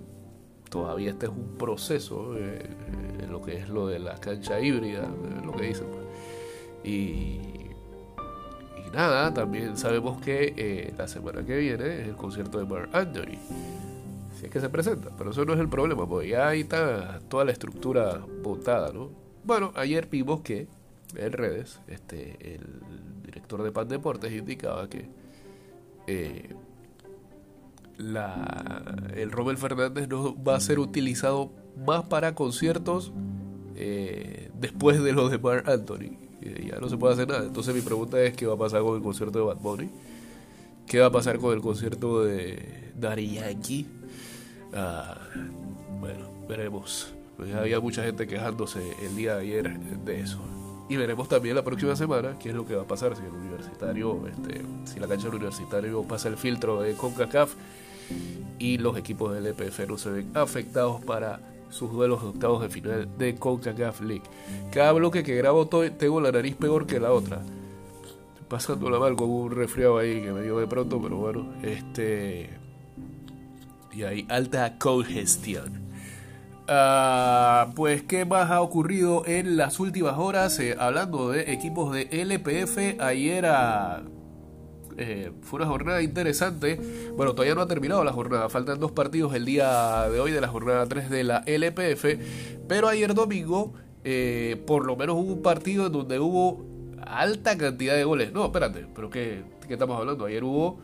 todavía 0.69 1.11
este 1.11 1.27
es 1.27 1.33
un 1.33 1.57
proceso, 1.59 2.37
eh, 2.37 2.63
en 3.21 3.33
lo 3.33 3.43
que 3.43 3.59
es 3.59 3.69
lo 3.69 3.89
de 3.89 3.99
la 3.99 4.15
cancha 4.19 4.61
híbrida, 4.61 5.09
lo 5.45 5.53
que 5.53 5.67
dicen. 5.67 5.87
Pues. 5.89 6.07
Y, 6.85 7.60
nada, 8.93 9.33
también 9.35 9.77
sabemos 9.77 10.21
que 10.21 10.93
la 10.97 11.09
semana 11.09 11.45
que 11.45 11.57
viene 11.57 12.03
es 12.03 12.09
el 12.09 12.17
concierto 12.17 12.59
de 12.59 12.67
Mark 12.67 12.91
Anthony. 12.93 13.39
Si 14.39 14.47
es 14.47 14.51
que 14.51 14.61
se 14.61 14.69
presenta, 14.69 15.11
pero 15.19 15.31
eso 15.31 15.45
no 15.45 15.53
es 15.53 15.61
el 15.61 15.69
problema, 15.69 16.09
porque 16.09 16.31
ya 16.31 16.49
ahí 16.49 16.61
está 16.61 17.21
toda 17.29 17.45
la 17.45 17.53
estructura 17.53 18.21
botada, 18.43 18.93
¿no? 18.93 19.11
Bueno, 19.45 19.73
ayer 19.75 20.09
vimos 20.11 20.41
que 20.41 20.67
en 21.17 21.33
redes, 21.33 21.81
este, 21.89 22.55
el 22.55 22.81
director 23.25 23.63
de 23.63 23.73
Pan 23.73 23.89
Deportes 23.89 24.33
indicaba 24.33 24.89
que 24.89 25.09
eh, 26.07 26.55
la, 27.97 28.85
el 29.15 29.31
Robert 29.31 29.59
Fernández 29.59 30.09
no 30.09 30.43
va 30.43 30.57
a 30.57 30.61
ser 30.61 30.79
utilizado 30.79 31.51
más 31.87 32.05
para 32.05 32.35
conciertos 32.35 33.13
eh, 33.77 34.51
después 34.59 35.03
de 35.03 35.13
los 35.13 35.31
de 35.31 35.39
Mark 35.39 35.69
Anthony. 35.69 36.17
Ya 36.41 36.79
no 36.79 36.89
se 36.89 36.97
puede 36.97 37.15
hacer 37.15 37.29
nada. 37.29 37.45
Entonces 37.45 37.75
mi 37.75 37.81
pregunta 37.81 38.21
es 38.23 38.35
qué 38.35 38.47
va 38.47 38.55
a 38.55 38.59
pasar 38.59 38.83
con 38.83 38.97
el 38.97 39.03
concierto 39.03 39.39
de 39.39 39.45
Bad 39.45 39.59
Bunny. 39.59 39.91
¿Qué 40.87 40.99
va 40.99 41.07
a 41.07 41.13
pasar 41.13 41.39
con 41.39 41.55
el 41.55 41.61
concierto 41.61 42.25
de 42.25 42.93
Daddy 42.99 43.35
Yankee? 43.35 43.87
Ah, 44.75 45.19
bueno, 46.01 46.29
veremos. 46.49 47.15
Pues 47.37 47.55
había 47.55 47.81
mucha 47.81 48.03
gente 48.03 48.27
quejándose 48.27 48.81
el 49.03 49.17
día 49.17 49.37
de 49.37 49.43
ayer 49.43 49.79
de 49.79 50.21
eso. 50.21 50.41
Y 50.89 50.97
veremos 50.97 51.29
también 51.29 51.55
la 51.55 51.63
próxima 51.63 51.95
semana 51.95 52.37
qué 52.41 52.49
es 52.49 52.55
lo 52.55 52.67
que 52.67 52.75
va 52.75 52.83
a 52.83 52.87
pasar 52.87 53.17
si 53.17 53.23
el 53.23 53.31
universitario, 53.31 54.27
este, 54.27 54.63
si 54.85 54.99
la 54.99 55.07
cancha 55.07 55.27
del 55.27 55.37
universitario 55.37 56.03
pasa 56.03 56.29
el 56.29 56.37
filtro 56.37 56.81
de 56.81 56.95
CONCACAF 56.95 57.55
y 58.59 58.79
los 58.79 58.97
equipos 58.97 59.33
del 59.33 59.47
EPF 59.47 59.89
no 59.89 59.97
se 59.97 60.11
ven 60.11 60.31
afectados 60.35 61.01
para 61.05 61.39
sus 61.71 61.91
duelos 61.93 62.23
de 62.23 62.29
octavos 62.29 62.63
de 62.63 62.69
final 62.69 63.09
de 63.17 63.35
CONCACAF 63.37 64.01
League. 64.03 64.23
Cada 64.73 64.93
bloque 64.93 65.23
que 65.23 65.37
grabo 65.37 65.67
tengo 65.67 66.21
la 66.21 66.33
nariz 66.33 66.57
peor 66.57 66.87
que 66.87 67.01
la 67.01 67.13
otra. 67.13 67.43
Pasándola 68.49 68.99
mal 68.99 69.17
con 69.17 69.31
un 69.31 69.51
resfriado 69.53 69.99
ahí 69.99 70.21
que 70.21 70.33
me 70.33 70.43
dio 70.43 70.59
de 70.59 70.67
pronto, 70.67 71.01
pero 71.01 71.17
bueno, 71.17 71.47
este. 71.63 72.51
Y 73.93 74.03
hay 74.03 74.27
alta 74.29 74.77
congestión. 74.79 75.91
Ah, 76.69 77.73
pues, 77.75 78.03
¿qué 78.03 78.25
más 78.25 78.51
ha 78.51 78.61
ocurrido 78.61 79.25
en 79.27 79.57
las 79.57 79.81
últimas 79.81 80.19
horas? 80.19 80.59
Eh, 80.61 80.77
hablando 80.79 81.31
de 81.31 81.53
equipos 81.53 81.93
de 81.93 82.09
LPF, 82.13 83.01
ayer 83.01 83.45
eh, 84.97 85.33
fue 85.43 85.59
una 85.59 85.67
jornada 85.67 86.03
interesante. 86.03 86.81
Bueno, 87.17 87.35
todavía 87.35 87.55
no 87.55 87.63
ha 87.63 87.67
terminado 87.67 88.05
la 88.05 88.13
jornada, 88.13 88.49
faltan 88.49 88.81
dos 88.81 88.93
partidos 88.93 89.35
el 89.35 89.45
día 89.45 90.09
de 90.09 90.21
hoy 90.21 90.33
de 90.33 90.41
la 90.41 90.49
jornada 90.49 90.87
3 90.87 91.11
de 91.11 91.25
la 91.25 91.43
LPF. 91.47 92.05
Pero 92.69 92.89
ayer 92.89 93.15
domingo, 93.15 93.73
eh, 94.05 94.63
por 94.67 94.87
lo 94.87 94.97
menos 94.97 95.17
hubo 95.17 95.33
un 95.33 95.43
partido 95.43 95.87
en 95.87 95.93
donde 95.93 96.19
hubo 96.19 96.65
alta 97.07 97.57
cantidad 97.57 97.95
de 97.95 98.05
goles. 98.05 98.33
No, 98.33 98.47
espérate, 98.47 98.87
pero 98.95 99.11
¿qué, 99.11 99.43
estamos 99.69 99.99
hablando? 99.99 100.27
Ayer 100.27 100.45
hubo 100.45 100.79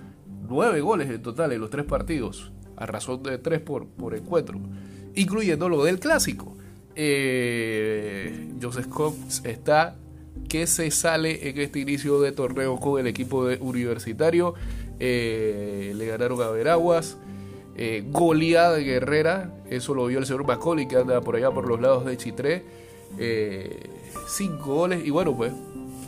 nueve 0.48 0.80
goles 0.80 1.10
en 1.10 1.22
total 1.22 1.52
en 1.52 1.60
los 1.60 1.70
tres 1.70 1.84
partidos, 1.84 2.52
a 2.76 2.86
razón 2.86 3.22
de 3.22 3.38
tres 3.38 3.60
por, 3.60 3.86
por 3.86 4.14
encuentro 4.14 4.60
incluyendo 5.16 5.68
lo 5.68 5.82
del 5.82 5.98
clásico. 5.98 6.56
Eh, 6.94 8.52
Joseph 8.62 8.86
Cox 8.86 9.42
está 9.44 9.96
que 10.48 10.66
se 10.66 10.90
sale 10.90 11.48
en 11.48 11.58
este 11.58 11.80
inicio 11.80 12.20
de 12.20 12.32
torneo 12.32 12.78
con 12.78 13.00
el 13.00 13.06
equipo 13.06 13.46
de 13.46 13.58
universitario. 13.60 14.54
Eh, 15.00 15.92
le 15.96 16.06
ganaron 16.06 16.40
a 16.42 16.50
Veraguas. 16.50 17.16
Eh, 17.78 18.04
goleada 18.06 18.76
de 18.76 18.84
Guerrera, 18.84 19.52
eso 19.68 19.94
lo 19.94 20.06
vio 20.06 20.18
el 20.18 20.24
señor 20.24 20.46
Macaulay 20.46 20.88
que 20.88 20.96
anda 20.96 21.20
por 21.20 21.36
allá 21.36 21.50
por 21.50 21.68
los 21.68 21.78
lados 21.78 22.06
de 22.06 22.16
Chitré. 22.16 22.64
Eh, 23.18 23.80
cinco 24.28 24.74
goles 24.74 25.04
y 25.04 25.10
bueno 25.10 25.36
pues 25.36 25.52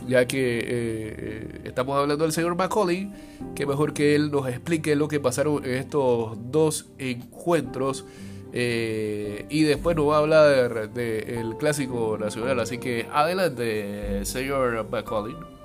ya 0.07 0.25
que 0.25 1.61
estamos 1.63 1.95
hablando 1.95 2.23
del 2.23 2.33
señor 2.33 2.55
Macaulay, 2.55 3.13
que 3.53 3.67
mejor 3.67 3.93
que 3.93 4.15
él 4.15 4.31
nos 4.31 4.47
explique 4.49 4.95
lo 4.95 5.07
que 5.07 5.19
pasaron 5.19 5.63
en 5.63 5.75
estos 5.75 6.35
dos 6.51 6.87
encuentros 6.97 8.05
eh, 8.53 9.45
y 9.49 9.63
después 9.63 9.95
nos 9.95 10.07
va 10.09 10.15
a 10.15 10.19
hablar 10.19 10.91
del 10.91 11.55
clásico 11.57 12.17
nacional. 12.19 12.59
Así 12.59 12.77
que 12.77 13.07
adelante, 13.11 14.25
señor 14.25 14.87
McCollin. 14.89 15.59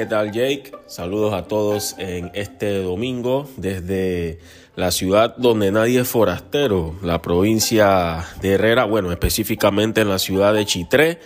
¿Qué 0.00 0.06
tal 0.06 0.32
Jake? 0.32 0.72
Saludos 0.86 1.34
a 1.34 1.44
todos 1.44 1.94
en 1.98 2.30
este 2.32 2.80
domingo 2.80 3.46
desde 3.58 4.38
la 4.74 4.92
ciudad 4.92 5.36
donde 5.36 5.72
nadie 5.72 6.00
es 6.00 6.08
forastero, 6.08 6.94
la 7.02 7.20
provincia 7.20 8.24
de 8.40 8.52
Herrera, 8.52 8.84
bueno, 8.84 9.12
específicamente 9.12 10.00
en 10.00 10.08
la 10.08 10.18
ciudad 10.18 10.54
de 10.54 10.64
Chitré. 10.64 11.18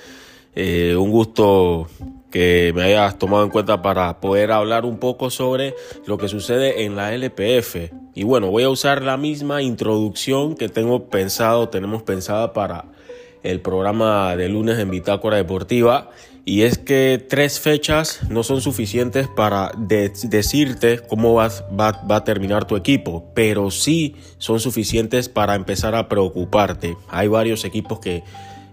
Eh, 0.56 0.96
un 0.96 1.10
gusto 1.10 1.88
que 2.30 2.72
me 2.74 2.82
hayas 2.82 3.16
tomado 3.18 3.44
en 3.44 3.50
cuenta 3.50 3.80
para 3.80 4.20
poder 4.20 4.50
hablar 4.50 4.84
un 4.84 4.98
poco 4.98 5.30
sobre 5.30 5.74
lo 6.06 6.18
que 6.18 6.28
sucede 6.28 6.84
en 6.84 6.96
la 6.96 7.14
LPF. 7.14 7.92
Y 8.14 8.24
bueno, 8.24 8.50
voy 8.50 8.64
a 8.64 8.70
usar 8.70 9.02
la 9.02 9.16
misma 9.16 9.62
introducción 9.62 10.56
que 10.56 10.68
tengo 10.68 11.08
pensado, 11.08 11.68
tenemos 11.68 12.02
pensada 12.02 12.52
para 12.52 12.86
el 13.44 13.60
programa 13.60 14.34
de 14.36 14.48
lunes 14.48 14.78
en 14.80 14.90
Bitácora 14.90 15.36
Deportiva. 15.36 16.10
Y 16.44 16.62
es 16.62 16.76
que 16.76 17.24
tres 17.26 17.58
fechas 17.58 18.20
no 18.28 18.42
son 18.42 18.60
suficientes 18.60 19.28
para 19.28 19.72
decirte 19.78 21.00
cómo 21.08 21.34
va, 21.34 21.48
va 21.78 22.16
a 22.16 22.24
terminar 22.24 22.66
tu 22.66 22.76
equipo, 22.76 23.30
pero 23.32 23.70
sí 23.70 24.16
son 24.38 24.60
suficientes 24.60 25.28
para 25.28 25.54
empezar 25.54 25.94
a 25.94 26.08
preocuparte. 26.08 26.96
Hay 27.08 27.28
varios 27.28 27.64
equipos 27.64 27.98
que 28.00 28.24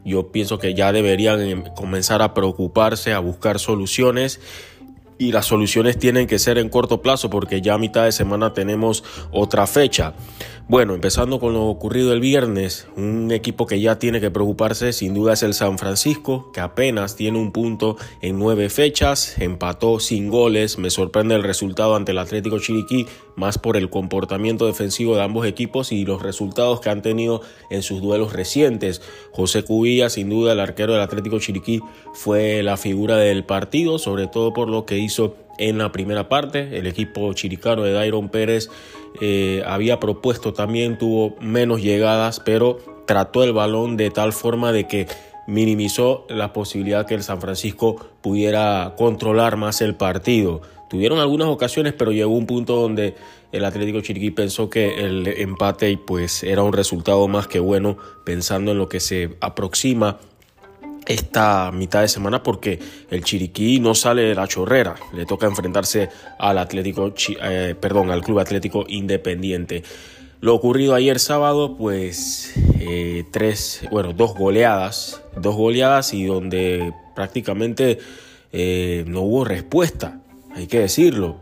yo 0.03 0.31
pienso 0.31 0.59
que 0.59 0.73
ya 0.73 0.91
deberían 0.91 1.41
em, 1.41 1.63
comenzar 1.75 2.21
a 2.21 2.33
preocuparse, 2.33 3.13
a 3.13 3.19
buscar 3.19 3.59
soluciones 3.59 4.39
y 5.21 5.31
las 5.31 5.45
soluciones 5.45 5.99
tienen 5.99 6.25
que 6.25 6.39
ser 6.39 6.57
en 6.57 6.69
corto 6.69 7.03
plazo 7.03 7.29
porque 7.29 7.61
ya 7.61 7.75
a 7.75 7.77
mitad 7.77 8.05
de 8.05 8.11
semana 8.11 8.53
tenemos 8.53 9.03
otra 9.31 9.67
fecha. 9.67 10.13
Bueno, 10.67 10.93
empezando 10.93 11.39
con 11.39 11.53
lo 11.53 11.65
ocurrido 11.65 12.13
el 12.13 12.21
viernes, 12.21 12.87
un 12.95 13.31
equipo 13.31 13.67
que 13.67 13.81
ya 13.81 13.99
tiene 13.99 14.21
que 14.21 14.31
preocuparse 14.31 14.93
sin 14.93 15.13
duda 15.13 15.33
es 15.33 15.43
el 15.43 15.53
San 15.53 15.77
Francisco, 15.77 16.51
que 16.53 16.61
apenas 16.61 17.17
tiene 17.17 17.39
un 17.39 17.51
punto 17.51 17.97
en 18.21 18.39
nueve 18.39 18.69
fechas, 18.69 19.37
empató 19.39 19.99
sin 19.99 20.29
goles, 20.29 20.77
me 20.77 20.89
sorprende 20.89 21.35
el 21.35 21.43
resultado 21.43 21.95
ante 21.95 22.13
el 22.13 22.19
Atlético 22.19 22.59
Chiriquí, 22.59 23.05
más 23.35 23.57
por 23.57 23.75
el 23.75 23.89
comportamiento 23.89 24.65
defensivo 24.65 25.15
de 25.15 25.23
ambos 25.23 25.45
equipos 25.45 25.91
y 25.91 26.05
los 26.05 26.21
resultados 26.21 26.79
que 26.79 26.89
han 26.89 27.01
tenido 27.01 27.41
en 27.69 27.83
sus 27.83 28.01
duelos 28.01 28.31
recientes. 28.31 29.01
José 29.31 29.63
Cubilla, 29.63 30.09
sin 30.09 30.29
duda 30.29 30.53
el 30.53 30.59
arquero 30.61 30.93
del 30.93 31.01
Atlético 31.01 31.39
Chiriquí, 31.39 31.81
fue 32.13 32.63
la 32.63 32.77
figura 32.77 33.17
del 33.17 33.43
partido, 33.43 33.99
sobre 33.99 34.27
todo 34.27 34.53
por 34.53 34.69
lo 34.69 34.85
que 34.85 34.99
hizo 34.99 35.35
en 35.61 35.77
la 35.77 35.91
primera 35.91 36.27
parte. 36.27 36.77
El 36.77 36.87
equipo 36.87 37.31
chiricano 37.33 37.83
de 37.83 37.93
Dairon 37.93 38.29
Pérez 38.29 38.69
eh, 39.21 39.63
había 39.65 39.99
propuesto 39.99 40.53
también, 40.53 40.97
tuvo 40.97 41.35
menos 41.39 41.81
llegadas, 41.81 42.39
pero 42.39 42.79
trató 43.05 43.43
el 43.43 43.53
balón 43.53 43.95
de 43.95 44.09
tal 44.09 44.33
forma 44.33 44.71
de 44.71 44.87
que 44.87 45.07
minimizó 45.47 46.25
la 46.29 46.53
posibilidad 46.53 47.05
que 47.05 47.15
el 47.15 47.23
San 47.23 47.41
Francisco 47.41 47.97
pudiera 48.21 48.95
controlar 48.97 49.57
más 49.57 49.81
el 49.81 49.95
partido. 49.95 50.61
Tuvieron 50.89 51.19
algunas 51.19 51.47
ocasiones, 51.47 51.93
pero 51.93 52.11
llegó 52.11 52.35
un 52.35 52.45
punto 52.45 52.75
donde 52.75 53.15
el 53.51 53.65
Atlético 53.65 54.01
Chiriquí 54.01 54.31
pensó 54.31 54.69
que 54.69 55.05
el 55.05 55.27
empate 55.27 55.97
pues 55.97 56.43
era 56.43 56.63
un 56.63 56.73
resultado 56.73 57.27
más 57.27 57.47
que 57.47 57.59
bueno, 57.59 57.97
pensando 58.25 58.71
en 58.71 58.77
lo 58.77 58.89
que 58.89 58.99
se 58.99 59.37
aproxima 59.41 60.19
esta 61.07 61.71
mitad 61.71 62.01
de 62.01 62.07
semana 62.07 62.43
porque 62.43 62.79
el 63.09 63.23
Chiriquí 63.23 63.79
no 63.79 63.95
sale 63.95 64.23
de 64.23 64.35
la 64.35 64.47
chorrera, 64.47 64.95
le 65.13 65.25
toca 65.25 65.47
enfrentarse 65.47 66.09
al 66.39 66.57
Atlético, 66.57 67.13
eh, 67.41 67.75
perdón, 67.79 68.11
al 68.11 68.21
Club 68.21 68.39
Atlético 68.39 68.85
Independiente. 68.87 69.83
Lo 70.41 70.55
ocurrido 70.55 70.95
ayer 70.95 71.19
sábado, 71.19 71.77
pues 71.77 72.53
eh, 72.79 73.25
tres, 73.31 73.81
bueno, 73.91 74.13
dos 74.13 74.33
goleadas, 74.33 75.21
dos 75.37 75.55
goleadas 75.55 76.13
y 76.13 76.25
donde 76.25 76.93
prácticamente 77.15 77.99
eh, 78.51 79.03
no 79.07 79.21
hubo 79.21 79.45
respuesta, 79.45 80.19
hay 80.55 80.67
que 80.67 80.79
decirlo. 80.79 81.37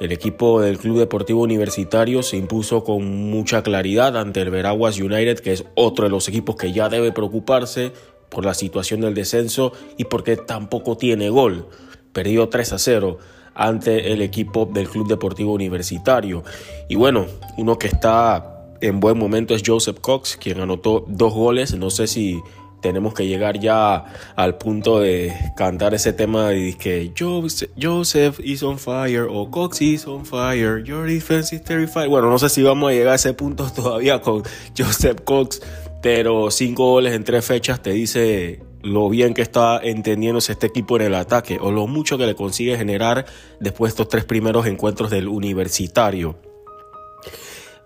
El 0.00 0.12
equipo 0.12 0.62
del 0.62 0.78
Club 0.78 0.98
Deportivo 0.98 1.42
Universitario 1.42 2.22
se 2.22 2.38
impuso 2.38 2.82
con 2.84 3.30
mucha 3.30 3.62
claridad 3.62 4.16
ante 4.16 4.40
el 4.40 4.48
Veraguas 4.48 4.98
United, 4.98 5.40
que 5.40 5.52
es 5.52 5.66
otro 5.74 6.04
de 6.04 6.10
los 6.10 6.26
equipos 6.26 6.56
que 6.56 6.72
ya 6.72 6.88
debe 6.88 7.12
preocuparse 7.12 7.92
por 8.30 8.44
la 8.44 8.54
situación 8.54 9.02
del 9.02 9.14
descenso 9.14 9.72
y 9.98 10.04
porque 10.04 10.36
tampoco 10.36 10.96
tiene 10.96 11.28
gol. 11.28 11.68
Perdió 12.12 12.48
3 12.48 12.72
a 12.72 12.78
0 12.78 13.18
ante 13.54 14.12
el 14.12 14.22
equipo 14.22 14.66
del 14.66 14.88
Club 14.88 15.08
Deportivo 15.08 15.52
Universitario. 15.52 16.44
Y 16.88 16.96
bueno, 16.96 17.26
uno 17.56 17.78
que 17.78 17.88
está 17.88 18.56
en 18.80 19.00
buen 19.00 19.18
momento 19.18 19.54
es 19.54 19.62
Joseph 19.64 19.98
Cox, 20.00 20.36
quien 20.36 20.60
anotó 20.60 21.04
dos 21.06 21.34
goles. 21.34 21.74
No 21.74 21.90
sé 21.90 22.06
si 22.06 22.40
tenemos 22.80 23.14
que 23.14 23.26
llegar 23.26 23.58
ya 23.58 24.04
al 24.36 24.56
punto 24.56 25.00
de 25.00 25.34
cantar 25.56 25.94
ese 25.94 26.12
tema 26.12 26.48
de 26.48 26.76
que 26.78 27.12
Joseph 27.16 28.40
is 28.42 28.62
on 28.62 28.78
fire 28.78 29.26
o 29.30 29.50
Cox 29.50 29.82
is 29.82 30.06
on 30.06 30.24
fire, 30.24 30.82
your 30.82 31.06
defense 31.06 31.54
is 31.54 31.62
terrified. 31.62 32.08
Bueno, 32.08 32.30
no 32.30 32.38
sé 32.38 32.48
si 32.48 32.62
vamos 32.62 32.90
a 32.90 32.92
llegar 32.92 33.12
a 33.12 33.16
ese 33.16 33.34
punto 33.34 33.70
todavía 33.74 34.20
con 34.20 34.42
Joseph 34.76 35.20
Cox, 35.24 35.60
pero 36.02 36.50
cinco 36.50 36.90
goles 36.90 37.14
en 37.14 37.24
tres 37.24 37.44
fechas 37.44 37.82
te 37.82 37.90
dice 37.90 38.62
lo 38.82 39.08
bien 39.10 39.34
que 39.34 39.42
está 39.42 39.78
entendiéndose 39.82 40.52
este 40.52 40.66
equipo 40.66 40.96
en 40.96 41.02
el 41.02 41.14
ataque 41.14 41.58
o 41.60 41.70
lo 41.70 41.86
mucho 41.86 42.16
que 42.16 42.26
le 42.26 42.34
consigue 42.34 42.76
generar 42.76 43.26
después 43.60 43.90
de 43.90 43.94
estos 43.94 44.08
tres 44.08 44.24
primeros 44.24 44.66
encuentros 44.66 45.10
del 45.10 45.28
universitario. 45.28 46.36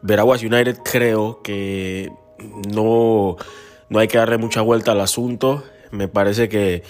Veraguas 0.03 0.43
United 0.43 0.79
creo 0.85 1.41
que 1.43 2.13
no 2.73 3.37
no 3.89 3.99
hay 3.99 4.09
que 4.09 4.19
darle 4.19 4.39
mucha 4.39 4.61
vuelta 4.61 4.93
al 4.93 5.01
asunto. 5.01 5.63
Me 5.91 6.09
parece 6.09 6.49
que 6.49 6.83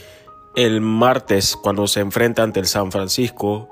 el 0.55 0.81
martes, 0.81 1.57
cuando 1.57 1.87
se 1.87 2.01
enfrenta 2.01 2.43
ante 2.43 2.61
el 2.61 2.67
San 2.67 2.93
Francisco, 2.93 3.69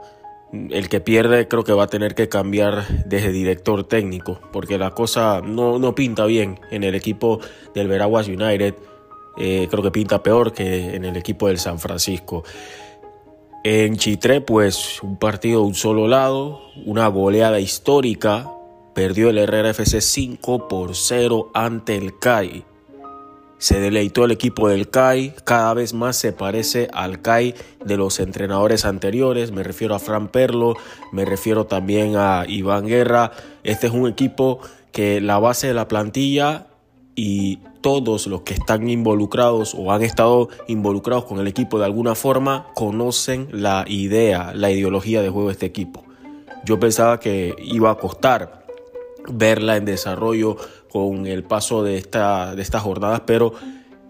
el 0.53 0.89
que 0.89 1.01
pierde 1.01 1.49
creo 1.49 1.65
que 1.65 1.73
va 1.73 1.85
a 1.85 1.89
tener 1.89 2.15
que 2.15 2.29
cambiar 2.29 3.05
desde 3.07 3.33
director 3.33 3.85
técnico, 3.85 4.41
porque 4.53 4.79
la 4.79 4.91
cosa 4.91 5.41
no, 5.41 5.79
no 5.79 5.95
pinta 5.95 6.27
bien 6.27 6.61
en 6.71 6.85
el 6.85 6.95
equipo 6.95 7.41
del 7.75 7.89
Veraguas 7.89 8.29
United. 8.29 8.75
Eh, 9.39 9.67
creo 9.71 9.83
que 9.83 9.91
pinta 9.91 10.23
peor 10.23 10.53
que 10.53 10.95
en 10.95 11.05
el 11.05 11.17
equipo 11.17 11.49
del 11.49 11.59
San 11.59 11.79
Francisco. 11.79 12.45
En 13.65 13.97
Chitré, 13.97 14.41
pues 14.41 15.03
un 15.03 15.17
partido 15.17 15.61
de 15.61 15.67
un 15.69 15.75
solo 15.75 16.07
lado, 16.09 16.61
una 16.85 17.07
goleada 17.09 17.61
histórica. 17.61 18.51
Perdió 18.95 19.31
el 19.31 19.39
Herrera 19.39 19.71
FC 19.71 20.03
5 20.03 20.69
por 20.69 20.95
0 20.95 21.51
ante 21.55 21.97
el 21.97 22.19
CAI. 22.19 22.65
Se 23.63 23.79
deleitó 23.79 24.25
el 24.25 24.33
equipo 24.33 24.69
del 24.69 24.91
CAI, 24.91 25.35
cada 25.45 25.73
vez 25.73 25.95
más 25.95 26.17
se 26.17 26.33
parece 26.33 26.89
al 26.93 27.23
CAI 27.23 27.55
de 27.85 27.97
los 27.97 28.19
entrenadores 28.19 28.85
anteriores, 28.85 29.53
me 29.53 29.63
refiero 29.63 29.95
a 29.95 30.01
Fran 30.01 30.27
Perlo, 30.27 30.75
me 31.13 31.25
refiero 31.25 31.65
también 31.65 32.17
a 32.17 32.45
Iván 32.49 32.89
Guerra. 32.89 33.31
Este 33.63 33.87
es 33.87 33.93
un 33.93 34.09
equipo 34.09 34.59
que 34.91 35.21
la 35.21 35.39
base 35.39 35.69
de 35.69 35.75
la 35.75 35.87
plantilla 35.87 36.67
y 37.15 37.61
todos 37.83 38.27
los 38.27 38.41
que 38.41 38.55
están 38.55 38.89
involucrados 38.89 39.77
o 39.79 39.93
han 39.93 40.03
estado 40.03 40.49
involucrados 40.67 41.27
con 41.27 41.39
el 41.39 41.47
equipo 41.47 41.79
de 41.79 41.85
alguna 41.85 42.17
forma 42.17 42.67
conocen 42.75 43.47
la 43.53 43.85
idea, 43.87 44.51
la 44.57 44.73
ideología 44.73 45.23
de 45.23 45.29
juego 45.29 45.47
de 45.47 45.53
este 45.53 45.67
equipo. 45.67 46.03
Yo 46.65 46.81
pensaba 46.81 47.21
que 47.21 47.55
iba 47.63 47.93
a 47.93 47.95
costar 47.95 48.67
verla 49.29 49.77
en 49.77 49.85
desarrollo 49.85 50.57
con 50.93 51.27
el 51.27 51.43
paso 51.43 51.83
de, 51.83 51.97
esta, 51.97 52.55
de 52.55 52.63
estas 52.63 52.83
jornadas, 52.83 53.23
pero 53.25 53.55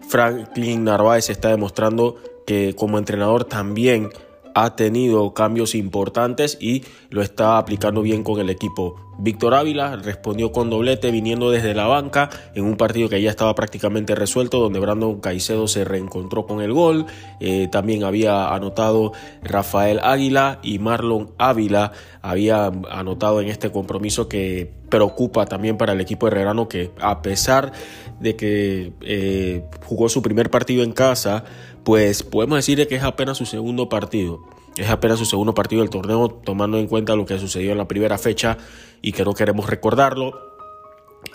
Franklin 0.09 0.83
Narváez 0.83 1.29
está 1.29 1.49
demostrando 1.49 2.17
que 2.45 2.75
como 2.75 2.97
entrenador 2.97 3.45
también 3.45 4.09
ha 4.53 4.75
tenido 4.75 5.33
cambios 5.33 5.75
importantes 5.75 6.57
y 6.59 6.83
lo 7.09 7.21
está 7.21 7.57
aplicando 7.57 8.01
bien 8.01 8.23
con 8.23 8.39
el 8.39 8.49
equipo. 8.49 8.95
Víctor 9.17 9.53
Ávila 9.53 9.95
respondió 9.95 10.51
con 10.51 10.69
doblete 10.69 11.11
viniendo 11.11 11.51
desde 11.51 11.75
la 11.75 11.85
banca 11.85 12.29
en 12.55 12.63
un 12.63 12.77
partido 12.77 13.09
que 13.09 13.21
ya 13.21 13.29
estaba 13.29 13.53
prácticamente 13.53 14.15
resuelto 14.15 14.59
donde 14.59 14.79
Brandon 14.79 15.19
Caicedo 15.19 15.67
se 15.67 15.85
reencontró 15.85 16.45
con 16.47 16.61
el 16.61 16.73
gol. 16.73 17.05
Eh, 17.39 17.67
también 17.71 18.03
había 18.03 18.53
anotado 18.53 19.13
Rafael 19.43 19.99
Águila 20.01 20.59
y 20.63 20.79
Marlon 20.79 21.31
Ávila 21.37 21.91
había 22.21 22.71
anotado 22.89 23.41
en 23.41 23.49
este 23.49 23.71
compromiso 23.71 24.27
que 24.27 24.71
preocupa 24.89 25.45
también 25.45 25.77
para 25.77 25.93
el 25.93 26.01
equipo 26.01 26.27
herrerano 26.27 26.67
que 26.67 26.91
a 26.99 27.21
pesar 27.21 27.71
de 28.19 28.35
que 28.35 28.93
eh, 29.01 29.65
jugó 29.85 30.07
su 30.07 30.21
primer 30.21 30.49
partido 30.49 30.83
en 30.83 30.91
casa 30.91 31.43
pues 31.83 32.23
podemos 32.23 32.57
decir 32.57 32.87
que 32.87 32.95
es 32.95 33.03
apenas 33.03 33.37
su 33.37 33.45
segundo 33.45 33.89
partido. 33.89 34.41
Es 34.75 34.89
apenas 34.89 35.19
su 35.19 35.25
segundo 35.25 35.53
partido 35.53 35.81
del 35.81 35.89
torneo, 35.89 36.29
tomando 36.29 36.79
en 36.79 36.87
cuenta 36.87 37.15
lo 37.15 37.25
que 37.25 37.37
sucedió 37.37 37.71
en 37.71 37.77
la 37.77 37.87
primera 37.87 38.17
fecha 38.17 38.57
y 39.01 39.11
que 39.11 39.23
no 39.23 39.33
queremos 39.33 39.69
recordarlo. 39.69 40.53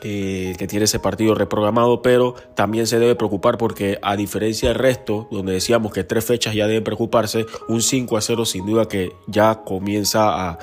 Eh, 0.02 0.54
que 0.58 0.66
tiene 0.66 0.84
ese 0.84 1.00
partido 1.00 1.34
reprogramado, 1.34 2.02
pero 2.02 2.34
también 2.54 2.86
se 2.86 2.98
debe 2.98 3.16
preocupar 3.16 3.56
porque 3.56 3.98
a 4.02 4.16
diferencia 4.16 4.68
del 4.68 4.78
resto, 4.78 5.26
donde 5.30 5.54
decíamos 5.54 5.92
que 5.92 6.04
tres 6.04 6.26
fechas 6.26 6.54
ya 6.54 6.66
deben 6.66 6.84
preocuparse, 6.84 7.46
un 7.68 7.80
5 7.80 8.16
a 8.16 8.20
0 8.20 8.44
sin 8.44 8.66
duda 8.66 8.86
que 8.86 9.12
ya 9.26 9.62
comienza 9.64 10.50
a 10.50 10.58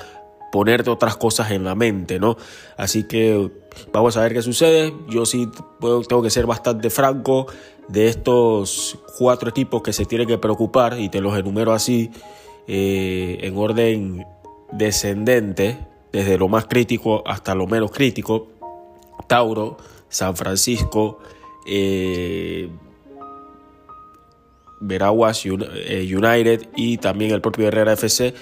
ponerte 0.52 0.90
otras 0.90 1.16
cosas 1.16 1.50
en 1.50 1.64
la 1.64 1.74
mente, 1.74 2.18
¿no? 2.20 2.36
Así 2.76 3.04
que 3.04 3.50
vamos 3.92 4.16
a 4.16 4.22
ver 4.22 4.32
qué 4.32 4.42
sucede. 4.42 4.92
Yo 5.08 5.26
sí 5.26 5.48
tengo 6.08 6.22
que 6.22 6.30
ser 6.30 6.46
bastante 6.46 6.90
franco 6.90 7.46
de 7.88 8.08
estos 8.08 8.98
cuatro 9.18 9.50
equipos 9.50 9.82
que 9.82 9.92
se 9.92 10.04
tienen 10.04 10.26
que 10.26 10.38
preocupar, 10.38 10.98
y 10.98 11.08
te 11.08 11.20
los 11.20 11.36
enumero 11.38 11.72
así 11.72 12.10
eh, 12.66 13.38
en 13.42 13.56
orden 13.56 14.26
descendente, 14.72 15.78
desde 16.12 16.38
lo 16.38 16.48
más 16.48 16.66
crítico 16.66 17.22
hasta 17.26 17.54
lo 17.54 17.66
menos 17.66 17.90
crítico, 17.90 18.48
Tauro, 19.26 19.76
San 20.08 20.36
Francisco, 20.36 21.18
eh, 21.66 22.68
Veraguas 24.80 25.44
eh, 25.46 26.14
United 26.14 26.68
y 26.76 26.98
también 26.98 27.32
el 27.32 27.40
propio 27.40 27.68
Herrera 27.68 27.94
FC. 27.94 28.34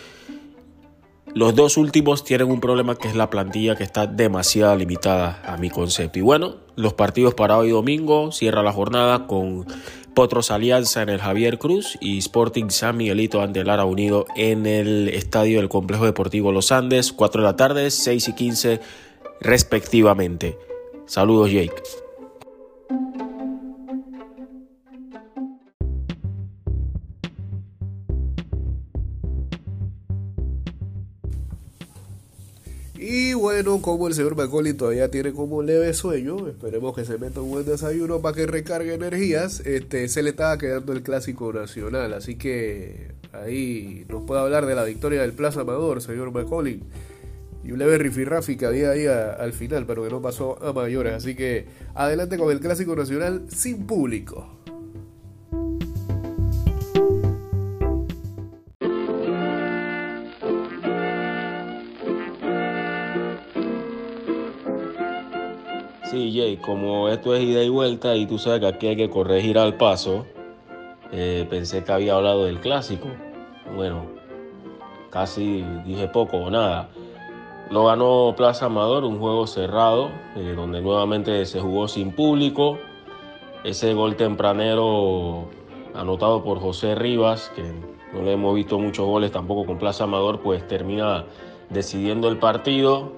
Los 1.35 1.57
dos 1.57 1.77
últimos 1.77 2.23
tienen 2.23 2.49
un 2.49 2.61
problema 2.61 2.95
que 2.95 3.09
es 3.09 3.17
la 3.17 3.29
plantilla 3.29 3.75
que 3.75 3.83
está 3.83 4.07
demasiado 4.07 4.77
limitada 4.77 5.43
a 5.45 5.57
mi 5.57 5.69
concepto. 5.69 6.21
Y 6.21 6.23
bueno, 6.23 6.59
los 6.77 6.93
partidos 6.93 7.35
para 7.35 7.59
hoy 7.59 7.71
domingo 7.71 8.31
cierra 8.31 8.63
la 8.63 8.73
jornada 8.73 9.27
con 9.27 9.67
Potros 10.15 10.53
Alianza 10.53 11.03
en 11.03 11.09
el 11.09 11.19
Javier 11.19 11.59
Cruz 11.59 11.99
y 12.01 12.19
Sporting 12.19 12.71
San 12.71 12.97
Miguelito 12.97 13.43
ante 13.43 13.65
Lara 13.65 13.85
Unido 13.85 14.27
en 14.37 14.65
el 14.65 15.09
estadio 15.09 15.59
del 15.59 15.69
Complejo 15.69 16.05
Deportivo 16.05 16.53
Los 16.53 16.71
Andes, 16.71 17.13
4 17.13 17.43
de 17.43 17.49
la 17.49 17.57
tarde, 17.57 17.91
6 17.91 18.29
y 18.29 18.33
15 18.33 18.81
respectivamente. 19.41 20.57
Saludos 21.07 21.51
Jake. 21.51 22.04
Bueno, 33.45 33.83
como 33.83 34.09
el 34.09 34.15
señor 34.15 34.37
Macaulay 34.37 34.73
todavía 34.73 35.11
tiene 35.11 35.35
como 35.35 35.63
leve 35.63 35.93
sueño, 35.93 36.49
esperemos 36.49 36.97
que 36.97 37.05
se 37.05 37.19
meta 37.19 37.43
un 37.43 37.51
buen 37.51 37.67
desayuno 37.67 38.23
para 38.23 38.35
que 38.35 38.47
recargue 38.47 38.95
energías. 38.95 39.61
Este, 39.61 40.09
se 40.09 40.23
le 40.23 40.31
estaba 40.31 40.57
quedando 40.57 40.95
el 40.95 41.03
clásico 41.03 41.53
nacional, 41.53 42.15
así 42.15 42.37
que 42.37 43.13
ahí 43.33 44.07
nos 44.09 44.23
puede 44.23 44.41
hablar 44.41 44.65
de 44.65 44.75
la 44.75 44.85
victoria 44.85 45.21
del 45.21 45.35
Plaza 45.35 45.61
Amador, 45.61 46.01
señor 46.01 46.33
Macaulay. 46.33 46.81
Y 47.63 47.73
un 47.73 47.81
leve 47.81 47.99
rifirrafi 47.99 48.57
que 48.57 48.65
había 48.65 48.93
ahí 48.93 49.05
al 49.05 49.53
final, 49.53 49.85
pero 49.85 50.05
que 50.05 50.09
no 50.09 50.23
pasó 50.23 50.57
a 50.65 50.73
mayores. 50.73 51.13
Así 51.13 51.35
que 51.35 51.67
adelante 51.95 52.39
con 52.39 52.51
el 52.51 52.61
clásico 52.61 52.97
nacional 52.97 53.45
sin 53.49 53.87
público. 53.87 54.64
Sí, 66.05 66.33
Jay, 66.37 66.59
como 66.59 67.09
esto 67.09 67.35
es 67.35 67.43
ida 67.43 67.63
y 67.63 67.71
vuelta 67.71 68.15
y 68.15 68.27
tú 68.27 68.39
sabes 68.39 68.61
que 68.61 68.67
aquí 68.67 68.87
hay 68.89 68.97
que 68.97 69.09
corregir 69.09 69.59
al 69.59 69.79
paso, 69.79 70.27
eh, 71.11 71.47
pensé 71.49 71.83
que 71.83 71.93
había 71.93 72.17
hablado 72.17 72.45
del 72.45 72.61
clásico. 72.61 73.09
Bueno, 73.75 74.05
casi 75.09 75.65
dije 75.87 76.07
poco 76.09 76.37
o 76.37 76.51
nada. 76.51 76.91
Lo 77.71 77.87
ganó 77.87 78.35
Plaza 78.37 78.67
Amador, 78.67 79.05
un 79.05 79.19
juego 79.19 79.47
cerrado, 79.47 80.11
eh, 80.37 80.53
donde 80.55 80.83
nuevamente 80.83 81.47
se 81.47 81.61
jugó 81.61 81.89
sin 81.89 82.13
público. 82.13 82.79
Ese 83.65 83.95
gol 83.95 84.17
tempranero 84.17 85.49
anotado 85.95 86.45
por 86.45 86.61
José 86.61 86.95
Rivas, 86.95 87.51
que 87.57 87.63
no 88.13 88.23
le 88.23 88.33
hemos 88.33 88.55
visto 88.55 88.79
muchos 88.79 89.07
goles 89.07 89.33
tampoco 89.33 89.65
con 89.65 89.79
Plaza 89.79 90.05
Amador, 90.05 90.41
pues 90.41 90.69
termina 90.69 91.25
decidiendo 91.71 92.29
el 92.29 92.37
partido 92.37 93.13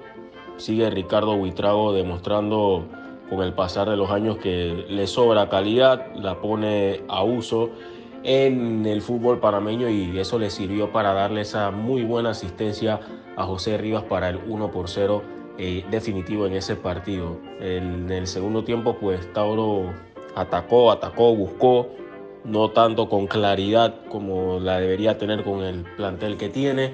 sigue 0.57 0.89
Ricardo 0.91 1.35
Huitrago 1.35 1.93
demostrando 1.93 2.87
con 3.29 3.43
el 3.43 3.53
pasar 3.53 3.91
de 3.91 3.97
los 3.97 4.11
años 4.11 4.39
que 4.39 4.87
le 4.89 5.07
sobra 5.07 5.49
calidad, 5.49 6.15
la 6.15 6.41
pone 6.41 7.03
a 7.09 7.23
uso 7.25 7.71
en 8.23 8.87
el 8.87 9.03
fútbol 9.03 9.39
parameño 9.39 9.89
y 9.89 10.19
eso 10.19 10.39
le 10.39 10.51
sirvió 10.51 10.91
para 10.93 11.13
darle 11.13 11.43
esa 11.43 11.71
muy 11.71 12.03
buena 12.03 12.31
asistencia 12.31 13.01
a 13.37 13.45
José 13.45 13.79
Rivas 13.79 14.05
para 14.05 14.29
el 14.29 14.41
1 14.47 14.71
por 14.71 14.89
0 14.89 15.23
eh, 15.59 15.85
definitivo 15.91 16.47
en 16.47 16.55
ese 16.55 16.77
partido. 16.77 17.39
En 17.61 18.11
el 18.11 18.27
segundo 18.27 18.65
tiempo 18.65 18.97
pues 18.97 19.33
Tauro 19.33 19.93
atacó, 20.35 20.91
atacó, 20.91 21.35
buscó, 21.35 21.89
no 22.45 22.71
tanto 22.71 23.09
con 23.09 23.27
claridad 23.27 23.95
como 24.09 24.61
la 24.61 24.79
debería 24.79 25.19
tener 25.19 25.43
con 25.43 25.63
el 25.63 25.85
plantel 25.97 26.37
que 26.37 26.49
tiene 26.49 26.93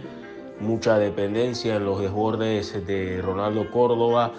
mucha 0.63 0.99
dependencia 0.99 1.77
en 1.77 1.85
los 1.85 2.01
desbordes 2.01 2.87
de 2.87 3.21
Ronaldo 3.21 3.71
Córdoba, 3.71 4.33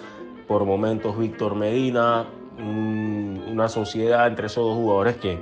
por 0.48 0.64
momentos 0.64 1.18
Víctor 1.18 1.54
Medina, 1.54 2.26
una 2.58 3.68
sociedad 3.68 4.26
entre 4.26 4.46
esos 4.46 4.64
dos 4.64 4.76
jugadores 4.76 5.16
que 5.16 5.38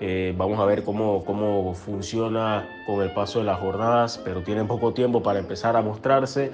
eh, 0.00 0.32
vamos 0.36 0.60
a 0.60 0.64
ver 0.64 0.84
cómo, 0.84 1.24
cómo 1.24 1.74
funciona 1.74 2.68
con 2.86 3.02
el 3.02 3.12
paso 3.12 3.40
de 3.40 3.46
las 3.46 3.58
jornadas, 3.58 4.20
pero 4.24 4.42
tienen 4.42 4.66
poco 4.66 4.92
tiempo 4.92 5.22
para 5.22 5.38
empezar 5.38 5.76
a 5.76 5.82
mostrarse. 5.82 6.52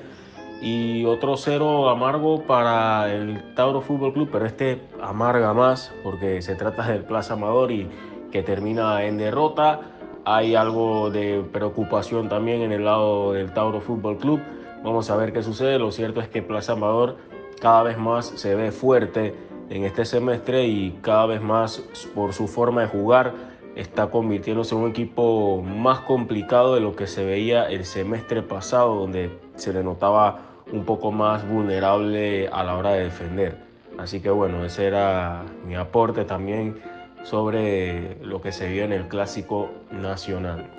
Y 0.62 1.04
otro 1.04 1.36
cero 1.36 1.90
amargo 1.90 2.42
para 2.42 3.12
el 3.12 3.54
Tauro 3.54 3.82
Fútbol 3.82 4.14
Club, 4.14 4.30
pero 4.32 4.46
este 4.46 4.80
amarga 5.02 5.52
más 5.52 5.92
porque 6.02 6.40
se 6.40 6.54
trata 6.54 6.88
del 6.88 7.04
Plaza 7.04 7.34
Amador 7.34 7.70
y 7.70 7.88
que 8.32 8.42
termina 8.42 9.04
en 9.04 9.18
derrota. 9.18 9.80
Hay 10.26 10.54
algo 10.54 11.10
de 11.10 11.44
preocupación 11.52 12.30
también 12.30 12.62
en 12.62 12.72
el 12.72 12.86
lado 12.86 13.34
del 13.34 13.52
Tauro 13.52 13.82
Fútbol 13.82 14.16
Club. 14.16 14.40
Vamos 14.82 15.10
a 15.10 15.16
ver 15.16 15.34
qué 15.34 15.42
sucede. 15.42 15.78
Lo 15.78 15.92
cierto 15.92 16.22
es 16.22 16.28
que 16.28 16.40
Plaza 16.40 16.72
Amador 16.72 17.16
cada 17.60 17.82
vez 17.82 17.98
más 17.98 18.26
se 18.26 18.54
ve 18.54 18.72
fuerte 18.72 19.34
en 19.68 19.84
este 19.84 20.06
semestre 20.06 20.66
y 20.66 20.98
cada 21.02 21.26
vez 21.26 21.42
más 21.42 21.84
por 22.14 22.32
su 22.32 22.48
forma 22.48 22.82
de 22.82 22.86
jugar 22.86 23.34
está 23.76 24.06
convirtiéndose 24.06 24.74
en 24.74 24.82
un 24.82 24.90
equipo 24.90 25.62
más 25.62 26.00
complicado 26.00 26.74
de 26.74 26.80
lo 26.80 26.96
que 26.96 27.06
se 27.06 27.24
veía 27.24 27.64
el 27.64 27.84
semestre 27.84 28.40
pasado, 28.40 28.94
donde 28.94 29.30
se 29.56 29.74
le 29.74 29.82
notaba 29.82 30.40
un 30.72 30.84
poco 30.84 31.12
más 31.12 31.46
vulnerable 31.46 32.48
a 32.48 32.64
la 32.64 32.76
hora 32.76 32.92
de 32.92 33.04
defender. 33.04 33.58
Así 33.98 34.20
que 34.20 34.30
bueno, 34.30 34.64
ese 34.64 34.86
era 34.86 35.42
mi 35.66 35.74
aporte 35.74 36.24
también 36.24 36.80
sobre 37.24 38.18
lo 38.22 38.40
que 38.40 38.52
se 38.52 38.68
vio 38.68 38.84
en 38.84 38.92
el 38.92 39.08
clásico 39.08 39.70
nacional. 39.90 40.70